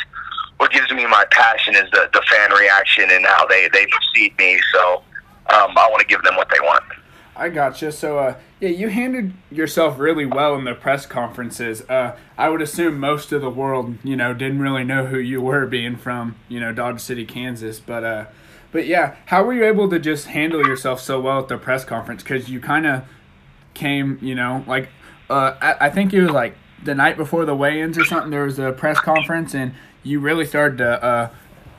what 0.57 0.71
gives 0.71 0.91
me 0.91 1.05
my 1.05 1.25
passion 1.31 1.75
is 1.75 1.89
the 1.91 2.09
the 2.13 2.21
fan 2.29 2.51
reaction 2.51 3.09
and 3.11 3.25
how 3.25 3.45
they 3.47 3.69
they 3.73 3.87
perceive 3.87 4.37
me. 4.37 4.59
So 4.73 5.03
um, 5.49 5.77
I 5.77 5.87
want 5.89 6.01
to 6.01 6.07
give 6.07 6.21
them 6.23 6.35
what 6.35 6.49
they 6.49 6.59
want. 6.61 6.83
I 7.37 7.49
gotcha. 7.49 7.91
So, 7.91 8.19
uh, 8.19 8.35
yeah, 8.59 8.69
you 8.69 8.89
handled 8.89 9.33
yourself 9.51 9.99
really 9.99 10.25
well 10.25 10.55
in 10.55 10.65
the 10.65 10.73
press 10.73 11.05
conferences. 11.05 11.87
Uh, 11.87 12.17
I 12.37 12.49
would 12.49 12.61
assume 12.61 12.99
most 12.99 13.31
of 13.31 13.41
the 13.41 13.49
world, 13.49 13.97
you 14.03 14.15
know, 14.15 14.33
didn't 14.33 14.59
really 14.59 14.83
know 14.83 15.05
who 15.05 15.19
you 15.19 15.39
were, 15.41 15.65
being 15.67 15.95
from, 15.95 16.35
you 16.49 16.59
know, 16.59 16.73
Dodge 16.73 16.99
City, 16.99 17.25
Kansas. 17.25 17.79
But, 17.79 18.03
uh, 18.03 18.25
but 18.71 18.87
yeah, 18.87 19.15
how 19.27 19.43
were 19.43 19.53
you 19.53 19.65
able 19.65 19.89
to 19.89 19.99
just 19.99 20.27
handle 20.27 20.65
yourself 20.65 20.99
so 20.99 21.21
well 21.21 21.39
at 21.39 21.47
the 21.47 21.57
press 21.57 21.85
conference? 21.85 22.23
Because 22.23 22.49
you 22.49 22.59
kind 22.59 22.87
of 22.87 23.03
came, 23.73 24.17
you 24.21 24.35
know, 24.35 24.63
like, 24.67 24.89
uh, 25.29 25.55
I, 25.61 25.87
I 25.87 25.89
think 25.89 26.13
it 26.13 26.21
was 26.21 26.31
like 26.31 26.55
the 26.83 26.95
night 26.95 27.17
before 27.17 27.45
the 27.45 27.55
weigh-ins 27.55 27.97
or 27.97 28.05
something. 28.05 28.31
There 28.31 28.43
was 28.45 28.59
a 28.59 28.71
press 28.71 28.99
conference, 28.99 29.53
and 29.53 29.73
you 30.03 30.19
really 30.19 30.45
started 30.45 30.77
to 30.79 31.03
uh, 31.03 31.29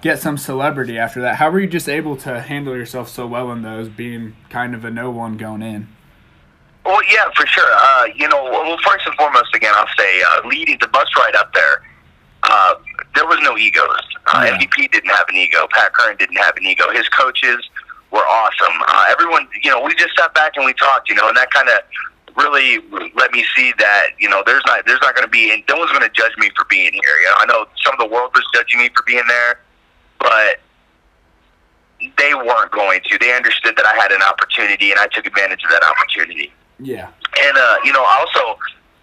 get 0.00 0.18
some 0.18 0.38
celebrity 0.38 0.98
after 0.98 1.20
that. 1.22 1.36
How 1.36 1.50
were 1.50 1.60
you 1.60 1.66
just 1.66 1.88
able 1.88 2.16
to 2.18 2.40
handle 2.40 2.76
yourself 2.76 3.08
so 3.08 3.26
well 3.26 3.50
in 3.52 3.62
those, 3.62 3.88
being 3.88 4.36
kind 4.50 4.74
of 4.74 4.84
a 4.84 4.90
no 4.90 5.10
one 5.10 5.36
going 5.36 5.62
in? 5.62 5.88
Well, 6.84 7.00
yeah, 7.12 7.28
for 7.36 7.46
sure. 7.46 7.70
Uh, 7.70 8.06
you 8.14 8.28
know, 8.28 8.44
well, 8.44 8.76
first 8.84 9.06
and 9.06 9.14
foremost, 9.16 9.54
again, 9.54 9.72
I'll 9.76 9.86
say 9.98 10.22
uh, 10.30 10.46
leading 10.46 10.78
the 10.80 10.88
bus 10.88 11.08
ride 11.18 11.34
up 11.36 11.52
there. 11.52 11.82
Uh, 12.44 12.74
there 13.14 13.26
was 13.26 13.38
no 13.42 13.58
egos. 13.58 13.84
Uh, 14.32 14.44
Yeah. 14.46 14.58
MVP 14.58 14.90
didn't 14.92 15.10
have 15.10 15.28
an 15.28 15.36
ego. 15.36 15.66
Pat 15.72 15.92
Curran 15.92 16.16
didn't 16.16 16.36
have 16.36 16.56
an 16.56 16.64
ego. 16.64 16.90
His 16.92 17.08
coaches 17.10 17.68
were 18.10 18.20
awesome. 18.20 18.80
Uh, 18.86 19.04
everyone, 19.10 19.48
you 19.62 19.70
know, 19.70 19.82
we 19.82 19.94
just 19.96 20.16
sat 20.16 20.32
back 20.34 20.52
and 20.56 20.64
we 20.64 20.72
talked, 20.74 21.08
you 21.10 21.14
know, 21.14 21.28
and 21.28 21.36
that 21.36 21.50
kind 21.50 21.68
of 21.68 21.80
really 22.36 22.78
let 23.16 23.32
me 23.32 23.44
see 23.56 23.72
that 23.78 24.10
you 24.20 24.28
know 24.28 24.44
there's 24.46 24.62
not 24.64 24.86
there's 24.86 25.00
not 25.02 25.12
going 25.12 25.26
to 25.26 25.30
be 25.30 25.52
and 25.52 25.60
no 25.68 25.76
one's 25.76 25.90
going 25.90 26.02
to 26.02 26.10
judge 26.14 26.30
me 26.38 26.48
for 26.56 26.64
being 26.70 26.92
here. 26.92 27.16
You 27.20 27.26
know, 27.26 27.34
I 27.38 27.46
know 27.46 27.66
some 27.84 27.92
of 27.94 27.98
the 27.98 28.06
world 28.06 28.30
was 28.34 28.44
judging 28.54 28.78
me 28.78 28.88
for 28.94 29.02
being 29.06 29.24
there, 29.26 29.58
but 30.18 30.60
they 32.16 32.34
weren't 32.34 32.70
going 32.70 33.00
to. 33.10 33.18
They 33.18 33.34
understood 33.34 33.76
that 33.76 33.86
I 33.86 33.94
had 34.00 34.12
an 34.12 34.22
opportunity 34.22 34.90
and 34.90 35.00
I 35.00 35.06
took 35.08 35.26
advantage 35.26 35.64
of 35.64 35.70
that 35.70 35.82
opportunity 35.82 36.52
Yeah. 36.78 37.08
and 37.42 37.56
uh, 37.56 37.76
you 37.84 37.92
know, 37.92 38.04
also 38.04 38.58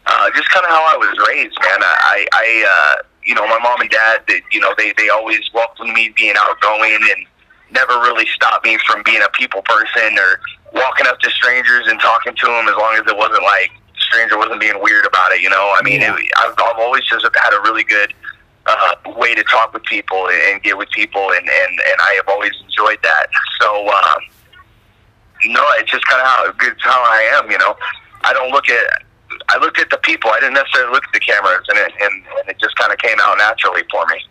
uh, 0.08 0.30
just 0.36 0.50
kind 0.50 0.64
of 0.66 0.70
how 0.72 0.84
I 0.86 0.98
was 0.98 1.18
raised, 1.28 1.58
man. 1.62 1.80
I, 1.82 2.26
I, 2.32 2.46
uh, 2.70 3.04
you 3.26 3.34
know, 3.36 3.46
my 3.48 3.58
mom 3.60 3.82
and 3.82 3.90
dad, 3.90 4.22
they, 4.28 4.42
you 4.52 4.60
know, 4.62 4.74
they 4.78 4.94
they 4.98 5.10
always 5.10 5.42
welcomed 5.54 5.94
me 5.94 6.14
being 6.16 6.36
outgoing 6.38 6.94
and 6.94 7.26
never 7.72 7.94
really 8.00 8.28
stopped 8.28 8.64
me 8.66 8.78
from 8.86 9.02
being 9.04 9.22
a 9.26 9.30
people 9.32 9.62
person 9.64 10.18
or 10.18 10.40
walking 10.74 11.08
up 11.08 11.20
to 11.22 11.30
strangers 11.32 11.88
and 11.88 12.00
talking 12.00 12.36
to 12.36 12.46
them 12.46 12.68
as 12.70 12.76
long 12.78 12.94
as 12.96 13.04
it 13.08 13.18
wasn't 13.18 13.42
like 13.44 13.72
stranger 13.98 14.38
wasn't 14.38 14.60
being 14.62 14.80
weird 14.82 15.06
about 15.06 15.32
it. 15.32 15.42
You 15.42 15.50
know, 15.50 15.74
I 15.78 15.82
mean, 15.84 16.02
Yeah. 16.02 16.16
it, 16.16 16.30
I've, 16.38 16.54
I've 16.54 16.78
always 16.80 17.04
just 17.06 17.26
had 17.26 17.54
a 17.54 17.62
really 17.62 17.84
good. 17.84 18.14
Uh, 18.66 18.96
way 19.18 19.36
to 19.36 19.44
talk 19.44 19.74
with 19.74 19.84
people 19.84 20.28
and, 20.28 20.62
get 20.64 20.76
with 20.76 20.90
people, 20.90 21.30
and, 21.30 21.48
and, 21.48 21.72
and 21.72 21.98
I 22.02 22.14
have 22.16 22.28
always 22.28 22.52
enjoyed 22.64 23.00
that. 23.04 23.28
So, 23.62 23.88
um, 23.88 24.20
no, 25.46 25.64
it's 25.78 25.90
just 25.90 26.06
kind 26.06 26.22
of 26.22 26.28
how 26.28 26.54
it's 26.70 26.84
how 26.84 27.02
I 27.02 27.40
am. 27.42 27.50
You 27.50 27.58
know, 27.58 27.76
I 28.24 28.34
don't 28.34 28.52
look 28.52 28.70
at. 28.70 29.04
I 29.50 29.58
looked 29.58 29.80
at 29.80 29.90
the 29.90 29.98
people. 30.00 30.30
I 30.30 30.40
didn't 30.40 30.54
necessarily 30.54 30.92
look 30.92 31.04
at 31.04 31.14
the 31.14 31.20
cameras, 31.20 31.66
and 31.70 31.78
it 31.80 31.92
and, 32.00 32.14
and 32.40 32.50
it 32.50 32.60
just 32.60 32.76
kind 32.76 32.92
of 32.92 33.00
came 33.00 33.18
out 33.22 33.38
naturally 33.38 33.82
for 33.90 34.06
me. 34.08 34.22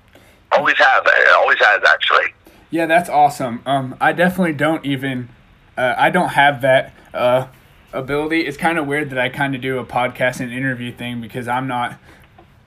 Always 0.52 0.76
have. 0.78 1.04
It 1.06 1.34
always 1.34 1.58
has 1.58 1.82
actually. 1.88 2.32
Yeah, 2.70 2.86
that's 2.86 3.08
awesome. 3.08 3.62
Um, 3.66 3.96
I 4.00 4.12
definitely 4.12 4.54
don't 4.54 4.84
even, 4.84 5.28
uh, 5.76 5.94
I 5.96 6.10
don't 6.10 6.30
have 6.30 6.60
that 6.62 6.92
uh, 7.12 7.46
ability. 7.92 8.40
It's 8.40 8.56
kind 8.56 8.78
of 8.78 8.86
weird 8.88 9.10
that 9.10 9.18
I 9.18 9.28
kind 9.28 9.54
of 9.54 9.60
do 9.60 9.78
a 9.78 9.84
podcast 9.84 10.40
and 10.40 10.52
interview 10.52 10.92
thing 10.92 11.20
because 11.20 11.46
I'm 11.46 11.68
not 11.68 11.98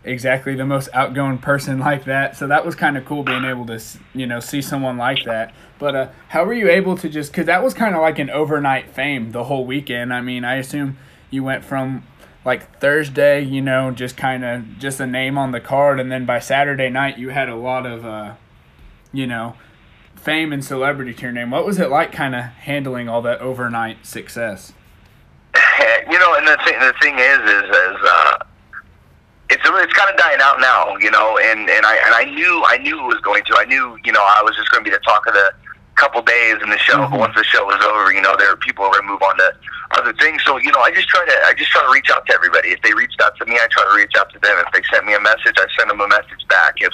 exactly 0.08 0.56
the 0.56 0.66
most 0.66 0.90
outgoing 0.94 1.38
person 1.38 1.80
like 1.90 2.06
that. 2.06 2.36
So 2.36 2.48
that 2.48 2.66
was 2.66 2.76
kind 2.76 2.98
of 2.98 3.06
cool 3.06 3.24
being 3.24 3.46
able 3.46 3.66
to, 3.68 3.82
you 4.14 4.28
know, 4.28 4.40
see 4.40 4.62
someone 4.62 4.98
like 4.98 5.24
that. 5.26 5.54
But 5.80 5.96
uh, 5.96 6.10
how 6.30 6.46
were 6.46 6.54
you 6.54 6.70
able 6.70 6.98
to 6.98 7.10
just, 7.10 7.32
because 7.32 7.46
that 7.46 7.64
was 7.64 7.74
kind 7.74 7.96
of 7.96 8.02
like 8.02 8.20
an 8.20 8.30
overnight 8.30 8.90
fame 8.90 9.32
the 9.32 9.46
whole 9.46 9.66
weekend. 9.66 10.14
I 10.14 10.22
mean, 10.22 10.44
I 10.44 10.56
assume 10.56 10.98
you 11.30 11.44
went 11.44 11.64
from 11.64 12.04
like 12.48 12.80
Thursday, 12.80 13.44
you 13.44 13.62
know, 13.62 13.92
just 13.92 14.16
kind 14.16 14.46
of 14.46 14.80
just 14.80 15.02
a 15.02 15.06
name 15.06 15.38
on 15.38 15.52
the 15.52 15.60
card, 15.60 16.00
and 16.00 16.10
then 16.10 16.26
by 16.26 16.40
Saturday 16.40 16.90
night 16.90 17.18
you 17.18 17.30
had 17.30 17.50
a 17.50 17.56
lot 17.58 17.86
of, 17.86 18.06
uh, 18.06 18.36
you 19.12 19.28
know, 19.28 19.56
fame 20.16 20.54
and 20.54 20.64
celebrity 20.64 21.14
to 21.14 21.24
your 21.24 21.32
name. 21.34 21.52
What 21.52 21.66
was 21.66 21.78
it 21.78 21.90
like, 21.90 22.14
kind 22.14 22.34
of 22.34 22.44
handling 22.44 23.10
all 23.10 23.22
that 23.24 23.42
overnight 23.42 24.06
success? 24.06 24.72
you 26.10 26.20
know, 26.20 26.36
and 26.36 26.48
the 26.48 26.58
thing 26.64 26.80
the 26.80 26.94
thing 27.02 27.20
is, 27.20 27.40
is 27.40 27.64
is 27.64 27.98
uh, 28.02 28.38
it's 29.50 29.64
it's 29.64 29.94
kind 29.94 30.10
of 30.12 30.18
dying 30.18 30.40
out 30.42 30.60
now. 30.60 30.98
You 30.98 31.12
know, 31.12 31.38
and 31.38 31.70
and 31.70 31.86
I 31.86 31.96
and 32.06 32.14
I 32.16 32.26
knew 32.26 32.64
I 32.68 32.78
knew 32.78 33.00
it 33.00 33.08
was 33.08 33.22
going 33.22 33.44
to. 33.46 33.56
I 33.58 33.66
knew 33.66 33.98
you 34.04 34.12
know 34.12 34.22
I 34.22 34.42
was 34.44 34.56
just 34.56 34.70
going 34.72 34.84
to 34.84 34.90
be 34.90 34.94
the 34.94 35.02
talk 35.04 35.26
of 35.28 35.34
the 35.34 35.52
couple 35.96 36.22
days 36.22 36.58
in 36.62 36.70
the 36.70 36.78
show. 36.78 36.98
Mhm. 37.00 37.10
But 37.12 37.20
once 37.20 37.36
the 37.36 37.44
show 37.44 37.66
was 37.66 37.82
over, 37.84 38.14
you 38.14 38.22
know, 38.22 38.36
there 38.38 38.50
were 38.50 38.58
people 38.62 38.86
were 38.86 38.92
going 38.92 39.08
to 39.08 39.10
move 39.18 39.24
on 39.24 39.36
to 39.38 39.50
other 39.98 40.14
things. 40.14 40.44
So 40.46 40.58
you 40.58 40.72
know, 40.72 40.80
I 40.82 40.92
just 40.92 41.08
try 41.10 41.26
to 41.26 41.36
I 41.48 41.54
just 41.58 41.72
try 41.72 41.82
to 41.82 41.92
reach 41.92 42.10
out 42.12 42.26
to 42.28 42.34
everybody. 42.34 42.70
If 42.70 42.82
they 42.84 42.94
reached 42.94 43.20
out 43.22 43.36
to 43.38 43.46
me, 43.46 43.56
I 43.56 43.68
try 43.72 43.84
to 43.84 43.96
reach 43.96 44.14
out 44.18 44.30
to 44.34 44.40
them. 44.40 44.56
If 44.66 44.72
they 44.74 44.82
sent 44.94 45.06
me 45.06 45.14
a 45.14 45.20
message, 45.22 45.56
I 45.58 45.66
send 45.78 45.90
them 45.90 46.02
a 46.02 46.08
message 46.08 46.44
back. 46.50 46.76
If 46.82 46.94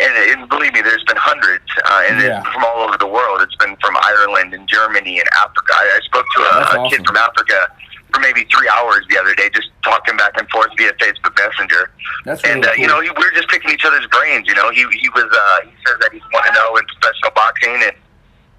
and, 0.00 0.40
and 0.40 0.48
believe 0.48 0.72
me, 0.72 0.80
there's 0.80 1.04
been 1.04 1.18
hundreds, 1.20 1.68
uh, 1.84 2.02
and 2.08 2.18
Yeah. 2.22 2.40
it's 2.40 2.48
from 2.48 2.64
all 2.64 2.88
over 2.88 2.96
the 2.96 3.06
world. 3.06 3.42
It's 3.42 3.54
been 3.56 3.76
from 3.84 3.98
Ireland 4.00 4.54
and 4.54 4.66
Germany 4.66 5.20
and 5.20 5.28
Africa. 5.36 5.74
I, 5.76 5.98
I 5.98 6.00
spoke 6.06 6.24
to 6.36 6.40
a, 6.40 6.44
That's 6.56 6.72
a 6.72 6.78
awesome. 6.78 6.88
kid 6.96 7.06
from 7.06 7.16
Africa 7.18 7.68
for 8.12 8.20
maybe 8.20 8.44
three 8.50 8.68
hours 8.68 9.04
the 9.08 9.18
other 9.18 9.34
day, 9.34 9.50
just 9.54 9.68
talking 9.82 10.16
back 10.16 10.32
and 10.36 10.48
forth 10.50 10.68
via 10.76 10.92
Facebook 10.94 11.36
Messenger. 11.38 11.90
That's 12.24 12.42
really 12.44 12.54
And 12.54 12.64
uh, 12.64 12.68
cool. 12.74 12.82
you 12.82 12.86
know, 12.88 13.00
we 13.00 13.10
were 13.10 13.32
just 13.34 13.48
picking 13.48 13.70
each 13.70 13.84
other's 13.84 14.06
brains. 14.08 14.46
You 14.46 14.54
know, 14.54 14.70
he 14.70 14.84
he 15.00 15.08
was 15.10 15.24
uh, 15.30 15.66
he 15.66 15.72
says 15.86 15.96
that 16.00 16.10
he's 16.12 16.22
one 16.30 16.42
to 16.44 16.52
zero 16.54 16.76
in 16.76 16.84
professional 16.86 17.30
boxing 17.34 17.74
and 17.82 17.96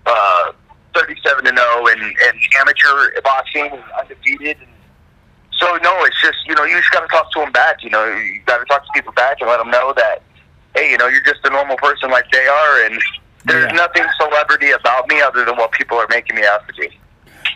uh, 0.06 0.52
thirty-seven 0.96 1.46
to 1.46 1.52
zero 1.56 1.88
in, 1.88 2.00
in 2.02 2.34
amateur 2.60 3.22
boxing, 3.24 3.70
and 3.72 3.84
undefeated. 4.00 4.58
And 4.60 4.70
so 5.58 5.78
no, 5.84 6.04
it's 6.06 6.20
just 6.22 6.38
you 6.48 6.56
know 6.56 6.64
you 6.66 6.78
just 6.78 6.92
got 6.92 7.02
to 7.02 7.08
talk 7.08 7.32
to 7.34 7.40
them 7.40 7.52
back. 7.52 7.84
You 7.84 7.90
know, 7.92 8.06
you 8.06 8.42
got 8.46 8.58
to 8.60 8.66
talk 8.66 8.86
to 8.86 8.92
people 8.94 9.14
back 9.14 9.38
and 9.42 9.50
let 9.50 9.58
them 9.58 9.70
know 9.72 9.94
that 9.98 10.24
hey, 10.76 10.90
you 10.92 10.98
know, 10.98 11.08
you're 11.08 11.24
just 11.24 11.42
a 11.44 11.50
normal 11.50 11.76
person 11.78 12.10
like 12.10 12.24
they 12.32 12.48
are, 12.48 12.86
and 12.86 13.02
there's 13.44 13.66
Yeah. 13.72 13.76
nothing 13.76 14.06
celebrity 14.18 14.72
about 14.72 15.06
me 15.10 15.20
other 15.22 15.44
than 15.44 15.58
what 15.58 15.74
people 15.74 15.98
are 15.98 16.08
making 16.10 16.38
me 16.38 16.46
out 16.46 16.66
to 16.68 16.74
be. 16.76 16.98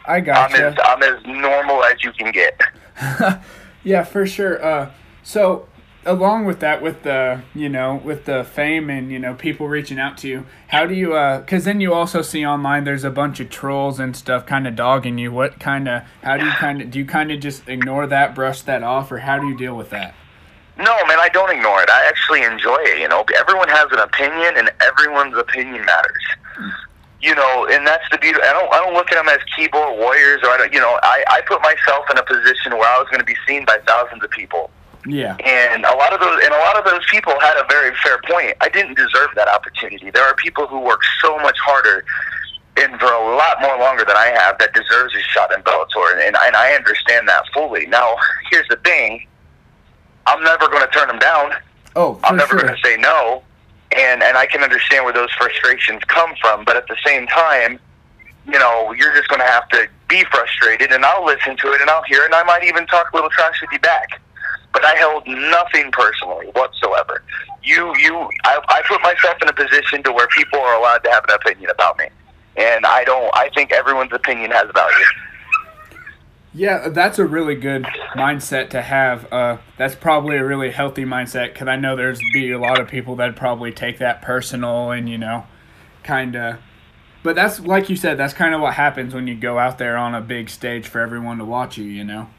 I 0.06 0.18
I'm 0.18 0.24
gotcha. 0.24 0.66
as 0.68 0.76
I'm 0.84 1.04
as 1.04 1.24
normal 1.26 1.84
as 1.84 2.04
you 2.04 2.12
can 2.14 2.32
get. 2.32 2.62
yeah, 3.84 4.04
for 4.04 4.26
sure. 4.26 4.64
Uh, 4.64 4.92
so 5.24 5.68
along 6.06 6.46
with 6.46 6.60
that, 6.60 6.82
with 6.82 7.04
the 7.04 7.42
you 7.54 7.68
know, 7.68 7.96
with 7.96 8.26
the 8.26 8.44
fame 8.44 8.90
and 8.90 9.12
you 9.12 9.20
know 9.20 9.34
people 9.34 9.68
reaching 9.68 10.00
out 10.00 10.18
to 10.20 10.28
you, 10.28 10.46
how 10.68 10.86
do 10.86 10.94
you? 10.94 11.10
Because 11.10 11.66
then 11.66 11.82
you 11.82 11.94
also 11.94 12.22
see 12.22 12.46
online 12.46 12.84
there's 12.84 13.04
a 13.04 13.10
bunch 13.10 13.40
of 13.40 13.50
trolls 13.50 14.00
and 14.00 14.16
stuff 14.16 14.46
kind 14.46 14.68
of 14.68 14.76
dogging 14.76 15.18
you. 15.18 15.32
What 15.32 15.60
kind 15.60 15.88
of? 15.88 16.04
How 16.22 16.38
do 16.38 16.46
you 16.46 16.52
kind 16.52 16.82
of? 16.82 16.92
Do 16.92 17.00
you 17.00 17.06
kind 17.06 17.32
of 17.32 17.40
just 17.40 17.68
ignore 17.68 18.08
that, 18.08 18.36
brush 18.36 18.62
that 18.62 18.84
off, 18.84 19.12
or 19.12 19.20
how 19.20 19.40
do 19.40 19.48
you 19.48 19.58
deal 19.58 19.76
with 19.76 19.90
that? 19.90 20.14
No, 20.78 20.94
man, 21.08 21.20
I 21.20 21.30
don't 21.32 21.50
ignore 21.50 21.82
it. 21.82 21.90
I 21.90 22.06
actually 22.06 22.44
enjoy 22.44 22.78
it. 22.80 23.00
You 23.00 23.08
know, 23.08 23.24
everyone 23.38 23.70
has 23.70 23.88
an 23.92 24.00
opinion, 24.00 24.56
and 24.58 24.72
everyone's 24.82 25.38
opinion 25.38 25.86
matters. 25.86 26.74
You 27.26 27.34
know, 27.34 27.66
and 27.72 27.88
that's 27.88 28.06
the 28.12 28.20
beauty. 28.20 28.38
I 28.44 28.54
don't, 28.54 28.72
I 28.72 28.78
don't 28.78 28.94
look 28.94 29.10
at 29.12 29.16
them 29.16 29.28
as 29.30 29.40
keyboard 29.58 29.98
warriors, 29.98 30.42
or 30.44 30.50
I 30.52 30.58
don't. 30.58 30.72
You 30.72 30.80
know, 30.80 31.00
I, 31.02 31.24
I 31.28 31.42
put 31.48 31.60
myself 31.62 32.06
in 32.12 32.20
a 32.20 32.24
position 32.24 32.78
where 32.78 32.88
I 32.88 33.00
was 33.00 33.08
going 33.10 33.20
to 33.20 33.26
be 33.26 33.36
seen 33.48 33.66
by 33.66 33.80
thousands 33.88 34.24
of 34.24 34.30
people, 34.30 34.70
Yeah. 35.08 35.36
and 35.44 35.84
a 35.86 35.96
lot 35.96 36.14
of 36.14 36.20
those, 36.20 36.38
and 36.46 36.54
a 36.54 36.60
lot 36.60 36.78
of 36.78 36.86
those 36.86 37.02
people 37.10 37.34
had 37.40 37.58
a 37.58 37.66
very 37.68 37.96
fair 38.04 38.20
point. 38.30 38.54
I 38.62 38.70
didn't 38.70 38.94
deserve 38.96 39.30
that 39.36 39.48
opportunity. 39.48 40.12
There 40.12 40.24
are 40.24 40.36
people 40.36 40.68
who 40.68 40.80
work 40.80 41.02
so 41.20 41.36
much 41.40 41.58
harder 41.66 42.06
and 42.78 43.00
for 43.00 43.08
a 43.12 43.36
lot 43.36 43.60
more 43.62 43.78
longer 43.80 44.04
than 44.06 44.18
I 44.18 44.28
have 44.38 44.60
that 44.60 44.74
deserves 44.74 45.16
a 45.16 45.22
shot 45.22 45.52
in 45.52 45.64
Bellator, 45.64 46.22
and, 46.28 46.36
and 46.46 46.56
I 46.56 46.74
understand 46.74 47.28
that 47.28 47.46
fully. 47.56 47.88
Now, 47.88 48.16
here's 48.52 48.68
the 48.68 48.76
thing: 48.86 49.26
I'm 50.28 50.44
never 50.44 50.68
going 50.68 50.86
to 50.86 50.92
turn 50.94 51.08
them 51.08 51.18
down. 51.20 51.54
Oh, 51.96 52.16
for 52.16 52.26
I'm 52.28 52.38
never 52.38 52.60
sure. 52.60 52.68
going 52.68 52.76
to 52.76 52.82
say 52.88 52.98
no, 52.98 53.42
and 53.96 54.22
and 54.22 54.38
I 54.38 54.46
can 54.46 54.62
understand 54.62 55.06
where 55.06 55.14
those 55.14 55.32
frustrations 55.38 56.02
come 56.08 56.34
from. 56.42 56.66
But 56.66 56.78
at 56.78 56.88
the 56.88 56.98
same 57.06 57.28
time, 57.28 57.80
you 58.46 58.60
know, 58.60 58.94
you're 58.94 59.14
just 59.16 59.28
going 59.30 59.42
to 59.42 59.48
have 59.48 59.68
to 59.70 59.88
be 60.08 60.24
frustrated, 60.26 60.92
and 60.92 61.04
I'll 61.06 61.26
listen 61.26 61.58
to 61.58 61.74
it, 61.74 61.82
and 61.82 61.90
I'll 61.90 62.04
hear 62.04 62.22
it, 62.22 62.26
and 62.26 62.36
I 62.36 62.44
might 62.44 62.64
even 62.64 62.86
talk 62.88 63.12
a 63.12 63.16
little 63.16 63.30
trash 63.30 63.60
with 63.62 63.72
you 63.72 63.80
back. 63.80 64.22
But 64.74 64.84
I 64.86 64.96
held 64.96 65.26
nothing 65.26 65.90
personally 65.92 66.48
whatsoever. 66.48 67.24
You, 67.64 67.96
you, 67.98 68.30
I, 68.44 68.60
I 68.68 68.82
put 68.88 69.02
myself 69.02 69.42
in 69.42 69.48
a 69.48 69.54
position 69.54 70.04
to 70.04 70.12
where 70.12 70.28
people 70.28 70.60
are 70.60 70.78
allowed 70.78 71.00
to 71.00 71.12
have 71.12 71.24
an 71.28 71.36
opinion 71.36 71.70
about 71.70 71.98
me, 71.98 72.06
and 72.58 72.86
I 72.86 73.04
don't. 73.06 73.32
I 73.34 73.50
think 73.56 73.72
everyone's 73.72 74.14
opinion 74.14 74.52
has 74.52 74.70
value. 74.74 75.06
Yeah, 76.56 76.88
that's 76.88 77.20
a 77.20 77.26
really 77.26 77.56
good 77.56 77.84
mindset 78.14 78.70
to 78.70 78.82
have. 78.82 79.32
Uh, 79.32 79.58
that's 79.78 79.94
probably 79.94 80.38
a 80.38 80.46
really 80.46 80.72
healthy 80.72 81.04
mindset 81.04 81.52
because 81.52 81.68
I 81.68 81.76
know 81.76 81.98
there's 81.98 82.22
be 82.32 82.52
a 82.52 82.58
lot 82.58 82.80
of 82.80 82.88
people 82.88 83.18
that 83.18 83.36
probably 83.36 83.74
take 83.74 83.98
that 83.98 84.22
personal 84.22 84.92
and 84.92 85.10
you 85.10 85.18
know, 85.18 85.46
kind 86.04 86.34
of. 86.38 86.60
But 87.24 87.36
that's 87.36 87.60
like 87.60 87.90
you 87.90 87.98
said. 87.98 88.18
That's 88.18 88.34
kind 88.34 88.56
of 88.56 88.62
what 88.62 88.76
happens 88.76 89.14
when 89.14 89.28
you 89.28 89.36
go 89.36 89.60
out 89.60 89.78
there 89.80 89.98
on 89.98 90.16
a 90.16 90.22
big 90.22 90.50
stage 90.50 90.88
for 90.88 91.02
everyone 91.02 91.40
to 91.40 91.46
watch 91.46 91.78
you. 91.78 91.84
You 91.84 92.06
know. 92.06 92.30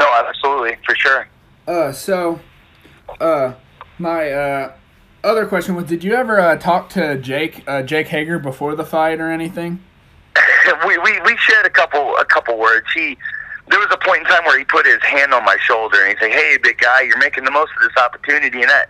No, 0.00 0.24
absolutely, 0.26 0.78
for 0.84 0.96
sure. 0.96 1.28
Uh, 1.68 1.92
so, 1.92 2.40
uh, 3.20 3.52
my 3.98 4.28
uh, 4.32 4.72
other 5.22 5.46
question 5.46 5.76
was: 5.76 5.84
Did 5.84 6.02
you 6.02 6.14
ever 6.14 6.40
uh, 6.40 6.56
talk 6.56 6.88
to 6.90 7.16
Jake 7.16 7.62
uh, 7.68 7.82
Jake 7.82 8.08
Hager 8.08 8.40
before 8.40 8.74
the 8.74 8.84
fight 8.84 9.20
or 9.20 9.30
anything? 9.30 9.78
we, 10.86 10.98
we 10.98 11.20
we 11.22 11.36
shared 11.38 11.66
a 11.66 11.70
couple 11.70 12.16
a 12.16 12.24
couple 12.24 12.58
words. 12.58 12.86
He 12.94 13.18
there 13.68 13.78
was 13.78 13.88
a 13.92 13.96
point 13.98 14.20
in 14.22 14.26
time 14.26 14.44
where 14.44 14.58
he 14.58 14.64
put 14.64 14.86
his 14.86 15.02
hand 15.02 15.32
on 15.32 15.44
my 15.44 15.56
shoulder 15.60 15.98
and 16.02 16.12
he 16.12 16.18
said, 16.18 16.32
"Hey, 16.32 16.56
big 16.62 16.78
guy, 16.78 17.02
you're 17.02 17.18
making 17.18 17.44
the 17.44 17.50
most 17.50 17.70
of 17.76 17.82
this 17.88 18.02
opportunity," 18.02 18.60
and 18.60 18.70
that 18.70 18.88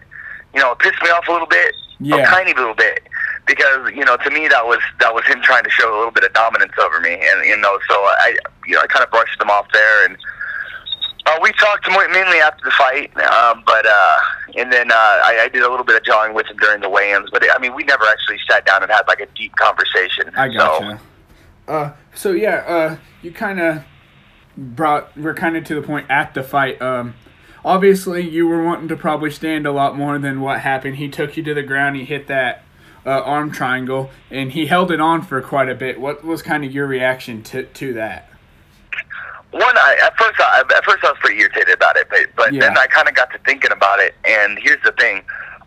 you 0.55 0.61
know 0.61 0.73
it 0.73 0.79
pissed 0.79 1.03
me 1.03 1.11
off 1.11 1.27
a 1.29 1.33
little 1.33 1.47
bit, 1.47 1.75
Yeah. 2.01 2.17
a 2.17 2.27
tiny 2.27 2.55
little 2.55 2.75
bit, 2.75 3.03
because 3.47 3.91
you 3.95 4.05
know 4.05 4.17
to 4.19 4.31
me 4.31 4.49
that 4.49 4.67
was 4.67 4.79
that 5.01 5.15
was 5.15 5.25
him 5.27 5.41
trying 5.43 5.65
to 5.65 5.71
show 5.71 5.93
a 5.93 5.97
little 5.97 6.13
bit 6.13 6.25
of 6.25 6.33
dominance 6.33 6.73
over 6.81 7.01
me, 7.01 7.15
and 7.15 7.45
you 7.45 7.57
know 7.57 7.79
so 7.89 7.95
I 7.95 8.37
you 8.67 8.75
know 8.75 8.81
I 8.83 8.87
kind 8.87 9.05
of 9.05 9.11
brushed 9.11 9.41
him 9.41 9.51
off 9.51 9.67
there 9.73 10.07
and. 10.07 10.17
Uh, 11.25 11.39
we 11.41 11.53
talked 11.53 11.89
mainly 11.89 12.39
after 12.39 12.65
the 12.65 12.73
fight, 12.73 13.17
um, 13.19 13.63
but 13.65 13.87
uh, 13.87 14.17
and 14.57 14.73
then 14.73 14.91
uh, 14.91 14.95
I, 14.97 15.43
I 15.45 15.49
did 15.49 15.63
a 15.63 15.71
little 15.71 15.85
bit 15.85 15.95
of 15.95 16.03
jawing 16.03 16.35
with 16.35 16.47
him 16.47 16.57
during 16.57 16.81
the 16.81 16.89
weigh-ins. 16.89 17.31
But 17.31 17.45
I 17.49 17.61
mean, 17.61 17.77
we 17.77 17.85
never 17.85 18.05
actually 18.07 18.39
sat 18.51 18.67
down 18.67 18.83
and 18.83 18.91
had 18.91 19.07
like 19.07 19.21
a 19.21 19.27
deep 19.37 19.55
conversation. 19.55 20.33
I 20.37 20.49
So, 20.49 20.55
gotcha. 20.59 21.01
Uh, 21.73 21.93
so 22.15 22.33
yeah, 22.33 22.57
uh, 22.67 22.97
you 23.23 23.33
kind 23.33 23.59
of 23.59 23.83
brought 24.59 25.17
we're 25.17 25.33
kind 25.33 25.57
of 25.57 25.65
to 25.65 25.75
the 25.75 25.81
point 25.81 26.05
at 26.11 26.35
the 26.35 26.43
fight. 26.43 26.81
Um, 26.83 27.15
obviously, 27.65 28.29
you 28.29 28.47
were 28.47 28.63
wanting 28.63 28.89
to 28.89 28.97
probably 28.97 29.31
stand 29.31 29.67
a 29.67 29.73
lot 29.73 29.97
more 29.97 30.19
than 30.19 30.43
what 30.43 30.61
happened. 30.61 30.97
He 30.97 31.09
took 31.09 31.35
you 31.35 31.43
to 31.45 31.55
the 31.55 31.63
ground. 31.63 31.97
He 31.97 32.05
hit 32.05 32.27
that 32.27 32.63
uh, 33.07 33.23
arm 33.23 33.51
triangle, 33.53 34.11
and 34.31 34.53
he 34.53 34.67
held 34.67 34.91
it 34.93 35.01
on 35.01 35.23
for 35.23 35.41
quite 35.41 35.71
a 35.71 35.75
bit. 35.75 35.99
What 35.99 36.23
was 36.23 36.43
kind 36.43 36.63
of 36.63 36.73
your 36.73 36.87
reaction 36.87 37.43
to 37.45 37.63
to 37.63 37.95
that? 37.95 38.29
One, 39.53 39.63
I, 39.63 39.99
at 40.05 40.17
first, 40.19 40.41
I, 40.41 40.61
at 40.61 40.85
first 40.85 41.03
I 41.05 41.09
was 41.11 41.19
pretty 41.21 41.41
irritated 41.41 41.75
about 41.75 41.97
it, 41.97 42.07
but 42.11 42.27
but 42.37 42.53
Yeah. 42.53 42.61
then 42.61 42.77
I 42.77 42.87
kind 42.87 43.09
of 43.09 43.15
got 43.15 43.31
to 43.33 43.39
thinking 43.47 43.73
about 43.73 43.99
it, 43.99 44.15
and 44.27 44.59
here's 44.59 44.83
the 44.85 44.93
thing: 44.93 45.23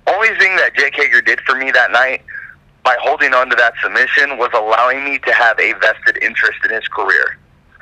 only 0.06 0.30
thing 0.38 0.56
that 0.58 0.76
Jake 0.76 0.94
Hager 0.96 1.22
did 1.22 1.40
for 1.42 1.56
me 1.56 1.72
that 1.72 1.92
night 1.92 2.22
by 2.86 2.96
holding 3.02 3.34
on 3.34 3.50
to 3.50 3.56
that 3.56 3.74
submission 3.84 4.38
was 4.38 4.52
allowing 4.54 5.04
me 5.04 5.18
to 5.20 5.34
have 5.34 5.60
a 5.60 5.74
vested 5.74 6.18
interest 6.22 6.60
in 6.64 6.70
his 6.72 6.88
career. 6.88 7.38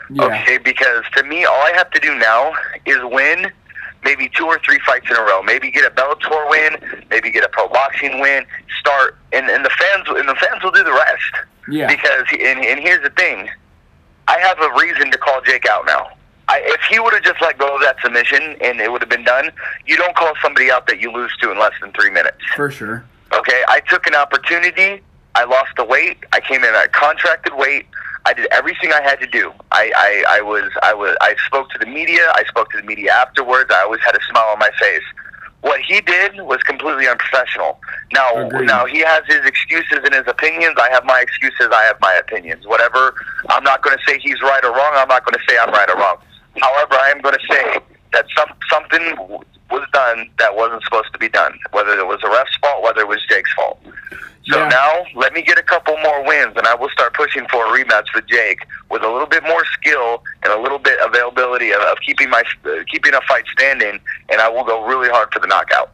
Yeah, 0.10 0.24
Okay, 0.26 0.58
because 0.58 1.04
to 1.18 1.24
me, 1.24 1.44
all 1.46 1.62
I 1.62 1.74
have 1.76 1.92
to 1.92 2.00
do 2.00 2.18
now 2.18 2.54
is 2.86 2.98
win 3.04 3.52
maybe 4.04 4.30
two 4.36 4.46
or 4.46 4.60
three 4.66 4.80
fights 4.86 5.08
in 5.10 5.16
a 5.16 5.22
row. 5.22 5.42
Maybe 5.44 5.70
get 5.72 5.86
a 5.86 5.94
Bellator 5.94 6.50
win, 6.50 7.06
maybe 7.10 7.32
get 7.32 7.44
a 7.44 7.50
pro 7.50 7.68
boxing 7.68 8.20
win. 8.20 8.46
Start, 8.80 9.18
and, 9.34 9.50
and 9.50 9.64
the 9.64 9.70
fans 9.70 10.06
and 10.08 10.28
the 10.28 10.36
fans 10.36 10.64
will 10.64 10.72
do 10.72 10.84
the 10.84 10.92
rest. 10.94 11.34
yeah, 11.70 11.88
Because 11.88 12.26
and, 12.32 12.64
and 12.66 12.80
here's 12.80 13.04
the 13.04 13.10
thing, 13.12 13.50
I 14.28 14.40
have 14.40 14.58
a 14.60 14.74
reason 14.82 15.12
to 15.12 15.18
call 15.18 15.42
Jake 15.42 15.66
out 15.70 15.86
now. 15.86 16.10
I, 16.50 16.62
if 16.66 16.82
he 16.90 17.00
would 17.00 17.14
have 17.14 17.24
just 17.24 17.42
let 17.42 17.58
go 17.58 17.74
of 17.76 17.82
that 17.82 17.96
submission 18.02 18.58
and 18.62 18.80
it 18.82 18.92
would 18.92 19.02
have 19.02 19.10
been 19.10 19.24
done, 19.24 19.50
you 19.86 19.96
don't 19.96 20.16
call 20.16 20.34
somebody 20.42 20.70
out 20.72 20.88
that 20.88 21.00
you 21.00 21.12
lose 21.12 21.36
to 21.42 21.52
in 21.52 21.58
less 21.60 21.74
than 21.82 21.92
three 21.94 22.10
minutes. 22.10 22.38
for 22.56 22.70
sure. 22.72 23.06
Okay, 23.44 23.62
I 23.68 23.82
took 23.82 24.08
an 24.08 24.16
opportunity. 24.16 25.02
I 25.36 25.44
lost 25.44 25.72
the 25.76 25.84
weight. 25.84 26.24
I 26.32 26.40
came 26.40 26.64
in 26.64 26.74
at 26.74 26.94
contracted 26.94 27.54
weight. 27.56 27.88
I 28.26 28.32
did 28.32 28.48
everything 28.52 28.94
I 28.94 29.02
had 29.02 29.20
to 29.20 29.28
do. 29.28 29.52
I, 29.70 29.92
I, 29.98 30.38
I 30.38 30.42
was 30.42 30.72
I 30.82 30.94
was 30.94 31.18
I 31.20 31.36
spoke 31.46 31.70
to 31.72 31.78
the 31.78 31.86
media. 31.86 32.32
I 32.36 32.46
spoke 32.48 32.72
to 32.72 32.78
the 32.78 32.88
media 32.88 33.12
afterwards. 33.12 33.70
I 33.70 33.82
always 33.82 34.00
had 34.06 34.16
a 34.16 34.24
smile 34.32 34.48
on 34.54 34.60
my 34.60 34.70
face. 34.80 35.04
What 35.60 35.82
he 35.82 36.00
did 36.00 36.40
was 36.40 36.64
completely 36.64 37.06
unprofessional. 37.06 37.82
Now 38.14 38.48
Agreed. 38.48 38.68
now 38.68 38.86
he 38.86 39.00
has 39.00 39.24
his 39.28 39.44
excuses 39.46 40.00
and 40.06 40.14
his 40.14 40.24
opinions. 40.26 40.76
I 40.80 40.90
have 40.92 41.04
my 41.04 41.20
excuses. 41.20 41.68
I 41.74 41.84
have 41.84 41.98
my 42.00 42.14
opinions. 42.14 42.66
Whatever. 42.66 43.14
I'm 43.50 43.64
not 43.66 43.82
going 43.82 43.98
to 43.98 44.04
say 44.08 44.20
he's 44.20 44.42
right 44.42 44.64
or 44.64 44.72
wrong. 44.72 44.94
I'm 44.96 45.10
not 45.10 45.26
going 45.26 45.36
to 45.36 45.44
say 45.50 45.58
I'm 45.62 45.72
right 45.72 45.90
or 45.90 45.98
wrong. 45.98 46.16
However, 46.62 46.96
I 46.96 47.10
am 47.10 47.20
going 47.20 47.36
to 47.36 47.54
say 47.54 47.80
that 48.14 48.26
some 48.38 48.56
something 48.72 49.44
was 49.74 49.88
done 49.92 50.30
that 50.39 50.56
wasn't 50.56 50.84
supposed 50.84 51.12
to 51.13 51.20
be 51.20 51.27
done. 51.27 51.58
Whether 51.72 51.92
it 52.00 52.08
was 52.08 52.20
the 52.22 52.30
ref's 52.30 52.56
fault, 52.62 52.84
whether 52.84 53.01
it 53.01 53.08
was 53.08 53.20
Jake's 53.30 53.51
fault. 53.53 53.80
So 54.46 54.60
Yeah. 54.60 54.68
now 54.70 55.06
let 55.15 55.34
me 55.34 55.42
get 55.42 55.58
a 55.58 55.63
couple 55.63 55.98
more 56.00 56.24
wins, 56.24 56.53
and 56.56 56.68
I 56.68 56.75
will 56.75 56.89
start 56.89 57.13
pushing 57.13 57.46
for 57.48 57.65
a 57.65 57.70
rematch 57.77 58.13
with 58.13 58.27
Jake 58.27 58.60
with 58.89 59.03
a 59.03 59.10
little 59.10 59.27
bit 59.27 59.44
more 59.44 59.63
skill 59.74 60.24
and 60.44 60.53
a 60.53 60.60
little 60.60 60.80
bit 60.80 61.00
availability 61.01 61.72
of, 61.72 61.82
of 61.82 61.98
keeping 62.06 62.30
my 62.30 62.44
uh, 62.65 62.70
keeping 62.92 63.13
a 63.13 63.22
fight 63.27 63.46
standing, 63.51 64.00
and 64.30 64.42
I 64.42 64.50
will 64.50 64.63
go 64.65 64.86
really 64.86 65.10
hard 65.10 65.30
for 65.34 65.39
the 65.39 65.48
knockout. 65.48 65.92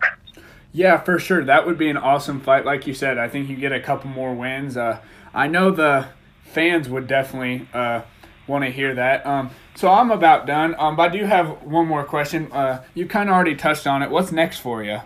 Yeah, 0.71 0.97
for 0.99 1.17
sure. 1.19 1.43
That 1.43 1.65
would 1.65 1.77
be 1.77 1.89
an 1.89 1.97
awesome 1.97 2.41
fight. 2.41 2.65
Like 2.65 2.85
you 2.85 2.93
said, 2.93 3.17
I 3.17 3.27
think 3.27 3.49
you 3.49 3.55
get 3.55 3.71
a 3.71 3.79
couple 3.79 4.09
more 4.09 4.33
wins. 4.35 4.77
Uh, 4.77 4.99
I 5.33 5.47
know 5.47 5.71
the 5.71 6.07
fans 6.43 6.89
would 6.89 7.07
definitely 7.07 7.67
uh, 7.73 8.01
want 8.49 8.65
to 8.65 8.71
hear 8.71 8.95
that. 8.95 9.25
Um, 9.25 9.51
so 9.75 9.89
I'm 9.89 10.11
about 10.11 10.45
done. 10.45 10.75
Um, 10.77 10.97
but 10.97 11.11
I 11.11 11.17
do 11.17 11.23
have 11.23 11.63
one 11.63 11.87
more 11.87 12.03
question. 12.03 12.51
Uh, 12.51 12.83
you 12.95 13.05
kind 13.05 13.29
of 13.29 13.35
already 13.35 13.55
touched 13.55 13.87
on 13.87 14.01
it. 14.03 14.09
What's 14.09 14.31
next 14.31 14.59
for 14.59 14.83
you? 14.83 14.99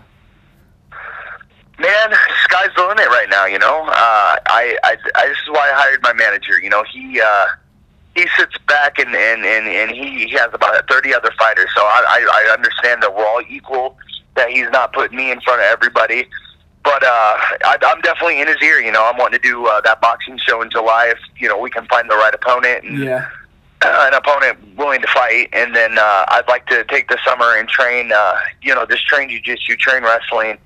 Man, 1.78 2.14
sky's 2.44 2.70
the 2.76 2.82
limit 2.82 3.06
right 3.08 3.28
now. 3.30 3.46
You 3.46 3.58
know, 3.58 3.84
uh, 3.86 4.36
I, 4.46 4.76
I, 4.82 4.96
I 5.14 5.26
this 5.26 5.38
is 5.38 5.48
why 5.50 5.70
I 5.70 5.74
hired 5.74 6.02
my 6.02 6.12
manager. 6.12 6.58
You 6.60 6.70
know, 6.70 6.84
he 6.90 7.20
uh, 7.20 7.46
he 8.14 8.26
sits 8.36 8.56
back 8.66 8.98
and 8.98 9.14
and 9.14 9.44
and, 9.44 9.66
and 9.66 9.90
he, 9.90 10.26
he 10.26 10.30
has 10.36 10.50
about 10.52 10.88
thirty 10.88 11.12
other 11.12 11.30
fighters. 11.38 11.68
So 11.74 11.82
I, 11.82 12.04
I 12.08 12.46
I 12.46 12.52
understand 12.52 13.02
that 13.02 13.14
we're 13.14 13.26
all 13.26 13.42
equal. 13.48 13.98
That 14.36 14.50
he's 14.50 14.70
not 14.70 14.92
putting 14.92 15.16
me 15.16 15.30
in 15.30 15.40
front 15.40 15.60
of 15.60 15.66
everybody. 15.66 16.26
But 16.84 17.02
uh, 17.02 17.06
I, 17.64 17.78
I'm 17.86 18.00
definitely 18.02 18.40
in 18.40 18.46
his 18.46 18.58
ear. 18.62 18.78
You 18.80 18.92
know, 18.92 19.04
I'm 19.04 19.16
wanting 19.16 19.40
to 19.40 19.48
do 19.48 19.66
uh, 19.66 19.80
that 19.80 20.00
boxing 20.00 20.38
show 20.38 20.62
in 20.62 20.70
July 20.70 21.06
if 21.06 21.18
you 21.38 21.48
know 21.48 21.58
we 21.58 21.70
can 21.70 21.86
find 21.86 22.08
the 22.08 22.14
right 22.14 22.34
opponent. 22.34 22.84
And, 22.84 22.98
Yeah. 22.98 23.28
An 23.84 24.14
opponent 24.14 24.58
willing 24.76 25.00
to 25.00 25.08
fight, 25.08 25.48
and 25.52 25.74
then 25.74 25.98
uh, 25.98 26.24
I'd 26.28 26.48
like 26.48 26.66
to 26.66 26.84
take 26.84 27.08
the 27.08 27.18
summer 27.24 27.56
and 27.56 27.68
train. 27.68 28.10
Uh, 28.12 28.38
you 28.62 28.74
know, 28.74 28.86
just 28.86 29.06
train 29.06 29.28
jujitsu, 29.28 29.78
train 29.78 30.02
wrestling, 30.02 30.58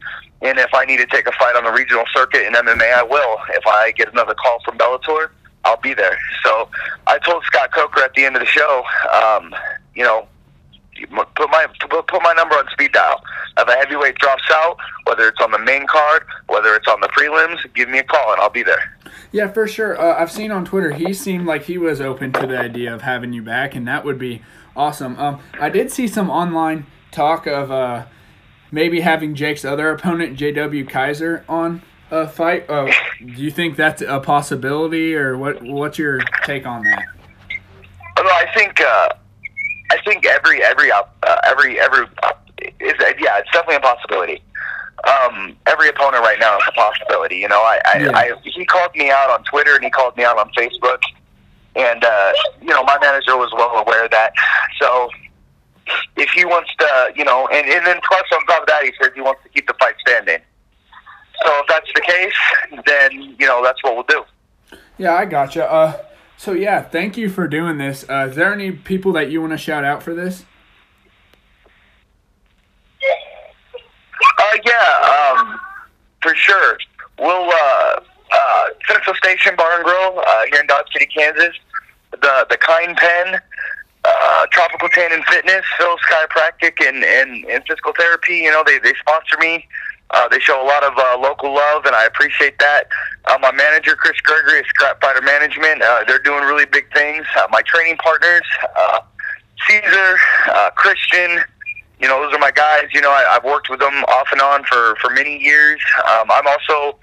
and 0.42 0.58
if 0.58 0.72
I 0.72 0.84
need 0.84 0.98
to 0.98 1.06
take 1.06 1.26
a 1.26 1.32
fight 1.32 1.56
on 1.56 1.64
the 1.64 1.72
regional 1.72 2.04
circuit 2.14 2.46
in 2.46 2.52
MMA, 2.52 2.94
I 2.94 3.02
will. 3.02 3.38
If 3.50 3.66
I 3.66 3.92
get 3.92 4.12
another 4.12 4.34
call 4.34 4.58
from 4.64 4.78
Bellator, 4.78 5.30
I'll 5.64 5.80
be 5.80 5.94
there. 5.94 6.16
So 6.44 6.68
I 7.06 7.18
told 7.18 7.44
Scott 7.44 7.72
Coker 7.72 8.02
at 8.02 8.14
the 8.14 8.24
end 8.24 8.36
of 8.36 8.40
the 8.40 8.46
show, 8.46 8.84
um, 9.12 9.54
you 9.94 10.04
know, 10.04 10.28
put 11.06 11.50
my 11.50 11.66
put 11.80 12.22
my 12.22 12.32
number 12.34 12.54
on 12.56 12.68
speed 12.70 12.92
dial. 12.92 13.22
If 13.56 13.68
a 13.68 13.72
heavyweight 13.72 14.16
drops 14.16 14.44
out, 14.50 14.76
whether 15.04 15.28
it's 15.28 15.40
on 15.40 15.50
the 15.50 15.58
main 15.58 15.86
card, 15.86 16.24
whether 16.46 16.74
it's 16.74 16.88
on 16.88 17.00
the 17.00 17.08
prelims, 17.08 17.58
give 17.74 17.88
me 17.88 17.98
a 17.98 18.04
call 18.04 18.32
and 18.32 18.40
I'll 18.40 18.50
be 18.50 18.62
there. 18.62 18.96
Yeah, 19.32 19.48
for 19.48 19.66
sure. 19.66 20.00
Uh, 20.00 20.20
I've 20.20 20.30
seen 20.30 20.50
on 20.50 20.64
Twitter 20.64 20.92
he 20.92 21.12
seemed 21.12 21.46
like 21.46 21.64
he 21.64 21.78
was 21.78 22.00
open 22.00 22.32
to 22.32 22.46
the 22.46 22.58
idea 22.58 22.94
of 22.94 23.02
having 23.02 23.32
you 23.32 23.42
back, 23.42 23.74
and 23.74 23.86
that 23.86 24.04
would 24.04 24.18
be 24.18 24.42
awesome. 24.76 25.18
Um, 25.18 25.40
I 25.60 25.68
did 25.68 25.90
see 25.90 26.06
some 26.06 26.30
online 26.30 26.86
talk 27.10 27.46
of 27.46 27.70
uh, 27.70 28.06
maybe 28.70 29.00
having 29.00 29.34
Jake's 29.34 29.64
other 29.64 29.90
opponent, 29.90 30.36
J.W. 30.36 30.86
Kiser, 30.86 31.44
on 31.48 31.82
a 32.10 32.26
fight. 32.26 32.68
Uh, 32.70 32.90
do 33.18 33.42
you 33.42 33.50
think 33.50 33.76
that's 33.76 34.02
a 34.02 34.20
possibility, 34.20 35.14
or 35.14 35.36
what? 35.36 35.62
What's 35.62 35.98
your 35.98 36.20
take 36.44 36.66
on 36.66 36.84
that? 36.84 37.04
Although 38.16 38.30
I 38.30 38.46
think 38.54 38.80
uh, 38.80 39.08
think 40.08 40.26
every 40.26 40.62
every 40.64 40.90
uh, 40.90 41.02
every 41.44 41.78
every 41.78 42.06
uh, 42.22 42.32
is 42.80 42.94
yeah, 43.18 43.38
it's 43.38 43.50
definitely 43.52 43.76
a 43.76 43.80
possibility. 43.80 44.42
Um, 45.06 45.56
every 45.66 45.88
opponent 45.88 46.24
right 46.24 46.38
now 46.40 46.56
is 46.56 46.64
a 46.66 46.72
possibility. 46.72 47.36
You 47.36 47.48
know, 47.48 47.60
I, 47.60 47.80
I, 47.86 47.98
Yeah. 47.98 48.10
I 48.14 48.32
he 48.42 48.64
called 48.64 48.90
me 48.96 49.10
out 49.10 49.30
on 49.30 49.44
Twitter 49.44 49.74
and 49.74 49.84
he 49.84 49.90
called 49.90 50.16
me 50.16 50.24
out 50.24 50.38
on 50.38 50.50
Facebook, 50.56 51.00
and 51.76 52.02
uh, 52.04 52.32
you 52.60 52.68
know 52.68 52.82
my 52.84 52.98
manager 53.00 53.36
was 53.36 53.52
well 53.52 53.76
aware 53.76 54.04
of 54.06 54.10
that. 54.10 54.32
So 54.80 55.10
if 56.16 56.30
he 56.30 56.44
wants 56.44 56.70
to, 56.78 57.12
you 57.14 57.24
know, 57.24 57.46
and 57.48 57.66
and 57.68 57.86
then 57.86 58.00
plus 58.06 58.24
on 58.34 58.44
top 58.46 58.62
of 58.62 58.68
that, 58.68 58.82
he 58.82 58.92
says 59.00 59.12
he 59.14 59.20
wants 59.20 59.42
to 59.44 59.48
keep 59.50 59.66
the 59.66 59.74
fight 59.74 59.94
standing. 60.00 60.38
So 61.44 61.52
if 61.60 61.66
that's 61.68 61.90
the 61.94 62.00
case, 62.00 62.82
then 62.86 63.36
you 63.38 63.46
know 63.46 63.62
that's 63.62 63.82
what 63.84 63.94
we'll 63.94 64.04
do. 64.08 64.78
Yeah, 64.98 65.14
I 65.14 65.24
gotcha. 65.26 65.70
Uh, 65.70 65.92
so 66.38 66.52
yeah, 66.52 66.82
thank 66.82 67.16
you 67.16 67.28
for 67.28 67.48
doing 67.48 67.78
this. 67.78 68.04
Uh, 68.08 68.28
is 68.30 68.36
there 68.36 68.52
any 68.52 68.70
people 68.70 69.12
that 69.12 69.30
you 69.30 69.40
want 69.40 69.52
to 69.52 69.58
shout 69.58 69.84
out 69.84 70.02
for 70.02 70.14
this? 70.14 70.44
Uh, 74.38 74.58
yeah, 74.64 75.34
um, 75.36 75.60
for 76.22 76.34
sure. 76.36 76.78
We'll 77.18 77.50
uh, 77.50 78.00
uh, 78.32 78.64
Central 78.88 79.16
Station 79.16 79.56
Bar 79.56 79.76
and 79.76 79.84
Grill 79.84 80.20
uh, 80.20 80.42
here 80.50 80.60
in 80.60 80.66
Dodge 80.68 80.86
City, 80.92 81.06
Kansas. 81.06 81.56
The 82.12 82.46
the 82.48 82.56
Kind 82.56 82.96
Pen, 82.96 83.40
uh, 84.04 84.46
Tropical 84.50 84.88
Tan 84.88 85.12
and 85.12 85.24
Fitness, 85.24 85.64
Phil's 85.76 86.00
Chiropractic, 86.08 86.86
and, 86.86 87.04
and 87.04 87.44
and 87.46 87.64
physical 87.66 87.92
therapy. 87.98 88.36
You 88.36 88.50
know, 88.52 88.62
they 88.64 88.78
they 88.78 88.94
sponsor 88.94 89.36
me. 89.38 89.66
Uh, 90.10 90.28
they 90.28 90.40
show 90.40 90.62
a 90.62 90.66
lot 90.66 90.82
of 90.84 90.92
uh, 90.96 91.18
local 91.18 91.54
love, 91.54 91.84
and 91.84 91.94
I 91.94 92.04
appreciate 92.06 92.58
that. 92.58 92.88
Uh, 93.26 93.38
my 93.40 93.52
manager, 93.52 93.94
Chris 93.94 94.18
Gregory, 94.22 94.60
of 94.60 94.66
Scrap 94.66 95.00
Fighter 95.00 95.20
Management, 95.22 95.82
uh, 95.82 96.04
they're 96.06 96.18
doing 96.18 96.44
really 96.44 96.64
big 96.64 96.90
things. 96.94 97.26
Uh, 97.36 97.46
my 97.50 97.62
training 97.62 97.98
partners, 97.98 98.42
uh, 98.76 99.00
Caesar, 99.66 100.16
uh, 100.48 100.70
Christian, 100.70 101.40
you 102.00 102.06
know, 102.06 102.22
those 102.22 102.32
are 102.32 102.38
my 102.38 102.52
guys. 102.52 102.84
You 102.94 103.00
know, 103.00 103.10
I, 103.10 103.24
I've 103.32 103.44
worked 103.44 103.68
with 103.68 103.80
them 103.80 104.04
off 104.04 104.28
and 104.32 104.40
on 104.40 104.64
for 104.64 104.94
for 105.00 105.10
many 105.10 105.42
years. 105.42 105.80
Um, 106.08 106.30
I'm 106.30 106.46
also 106.46 106.98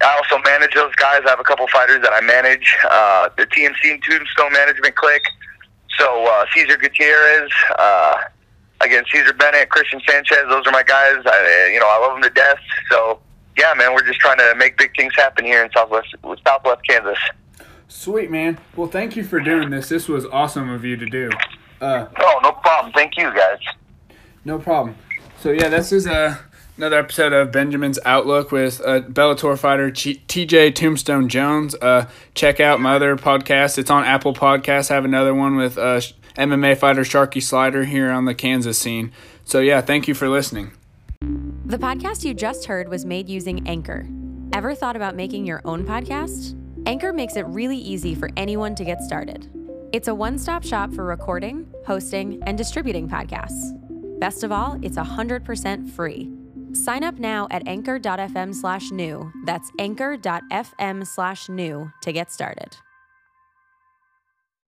I 0.00 0.16
also 0.16 0.42
manage 0.42 0.74
those 0.74 0.94
guys. 0.94 1.20
I 1.26 1.30
have 1.30 1.40
a 1.40 1.44
couple 1.44 1.66
fighters 1.68 2.02
that 2.02 2.12
I 2.12 2.20
manage. 2.20 2.76
Uh, 2.88 3.28
the 3.36 3.46
TMC 3.46 3.92
and 3.92 4.02
Tombstone 4.02 4.52
Management 4.52 4.94
Clique. 4.96 5.26
So 5.98 6.26
uh, 6.26 6.44
Gutierrez, 6.54 7.50
uh, 7.78 8.14
again 8.80 9.04
Cesar 9.12 9.32
Bennett, 9.34 9.68
Christian 9.70 10.00
Sanchez. 10.08 10.38
Those 10.48 10.66
are 10.66 10.72
my 10.72 10.82
guys. 10.82 11.22
I, 11.26 11.70
you 11.72 11.80
know, 11.80 11.88
I 11.88 11.98
love 12.00 12.14
them 12.14 12.22
to 12.22 12.30
death. 12.30 12.58
So 12.90 13.20
yeah, 13.56 13.74
man, 13.76 13.92
we're 13.94 14.06
just 14.06 14.20
trying 14.20 14.38
to 14.38 14.54
make 14.56 14.76
big 14.78 14.94
things 14.96 15.12
happen 15.16 15.44
here 15.44 15.64
in 15.64 15.70
Southwest 15.72 16.14
Southwest 16.46 16.80
Kansas. 16.88 17.18
Sweet 17.88 18.30
man. 18.30 18.58
Well, 18.76 18.88
thank 18.88 19.16
you 19.16 19.24
for 19.24 19.40
doing 19.40 19.70
this. 19.70 19.88
This 19.88 20.08
was 20.08 20.26
awesome 20.26 20.68
of 20.70 20.84
you 20.84 20.96
to 20.96 21.06
do. 21.06 21.30
Uh, 21.80 22.06
Oh, 22.18 22.40
no 22.42 22.52
problem. 22.52 22.92
Thank 22.92 23.16
you, 23.16 23.32
guys. 23.34 23.58
No 24.44 24.58
problem. 24.58 24.94
So 25.40 25.50
yeah, 25.50 25.68
this 25.68 25.90
is 25.92 26.06
uh, 26.06 26.36
another 26.76 26.98
episode 26.98 27.32
of 27.32 27.50
Benjamin's 27.50 27.98
Outlook 28.04 28.50
with 28.52 28.80
uh, 28.84 29.00
Bellator 29.00 29.56
fighter 29.58 29.90
TJ 29.90 30.74
Tombstone 30.74 31.28
Jones. 31.28 31.74
Uh, 31.76 32.08
check 32.34 32.60
out 32.60 32.80
my 32.80 32.96
other 32.96 33.16
podcast. 33.16 33.78
It's 33.78 33.90
on 33.90 34.04
Apple 34.04 34.34
Podcasts. 34.34 34.90
I 34.90 34.94
have 34.94 35.04
another 35.04 35.34
one 35.34 35.56
with 35.56 35.78
uh, 35.78 36.00
MMA 36.38 36.76
fighter 36.76 37.02
Sharky 37.02 37.42
Slider 37.42 37.84
here 37.84 38.10
on 38.10 38.24
the 38.24 38.34
Kansas 38.34 38.78
scene. 38.78 39.12
So 39.44 39.60
yeah, 39.60 39.80
thank 39.80 40.08
you 40.08 40.14
for 40.14 40.28
listening. 40.28 40.72
The 41.66 41.78
podcast 41.78 42.24
you 42.24 42.32
just 42.32 42.66
heard 42.66 42.88
was 42.88 43.04
made 43.04 43.28
using 43.28 43.68
Anchor. 43.68 44.08
Ever 44.52 44.74
thought 44.74 44.96
about 44.96 45.16
making 45.16 45.44
your 45.44 45.60
own 45.64 45.84
podcast? 45.84 46.56
Anchor 46.86 47.12
makes 47.12 47.36
it 47.36 47.46
really 47.46 47.76
easy 47.76 48.14
for 48.14 48.30
anyone 48.36 48.74
to 48.76 48.84
get 48.84 49.02
started. 49.02 49.50
It's 49.92 50.08
a 50.08 50.14
one 50.14 50.38
stop 50.38 50.64
shop 50.64 50.92
for 50.94 51.04
recording, 51.04 51.66
hosting, 51.86 52.42
and 52.46 52.56
distributing 52.56 53.08
podcasts. 53.08 53.74
Best 54.18 54.44
of 54.44 54.52
all, 54.52 54.78
it's 54.82 54.96
100% 54.96 55.90
free. 55.90 56.30
Sign 56.72 57.04
up 57.04 57.18
now 57.18 57.48
at 57.50 57.66
anchor.fm 57.66 58.54
slash 58.54 58.90
new. 58.90 59.32
That's 59.44 59.70
anchor.fm 59.78 61.06
slash 61.06 61.48
new 61.48 61.90
to 62.02 62.12
get 62.12 62.30
started. 62.30 62.76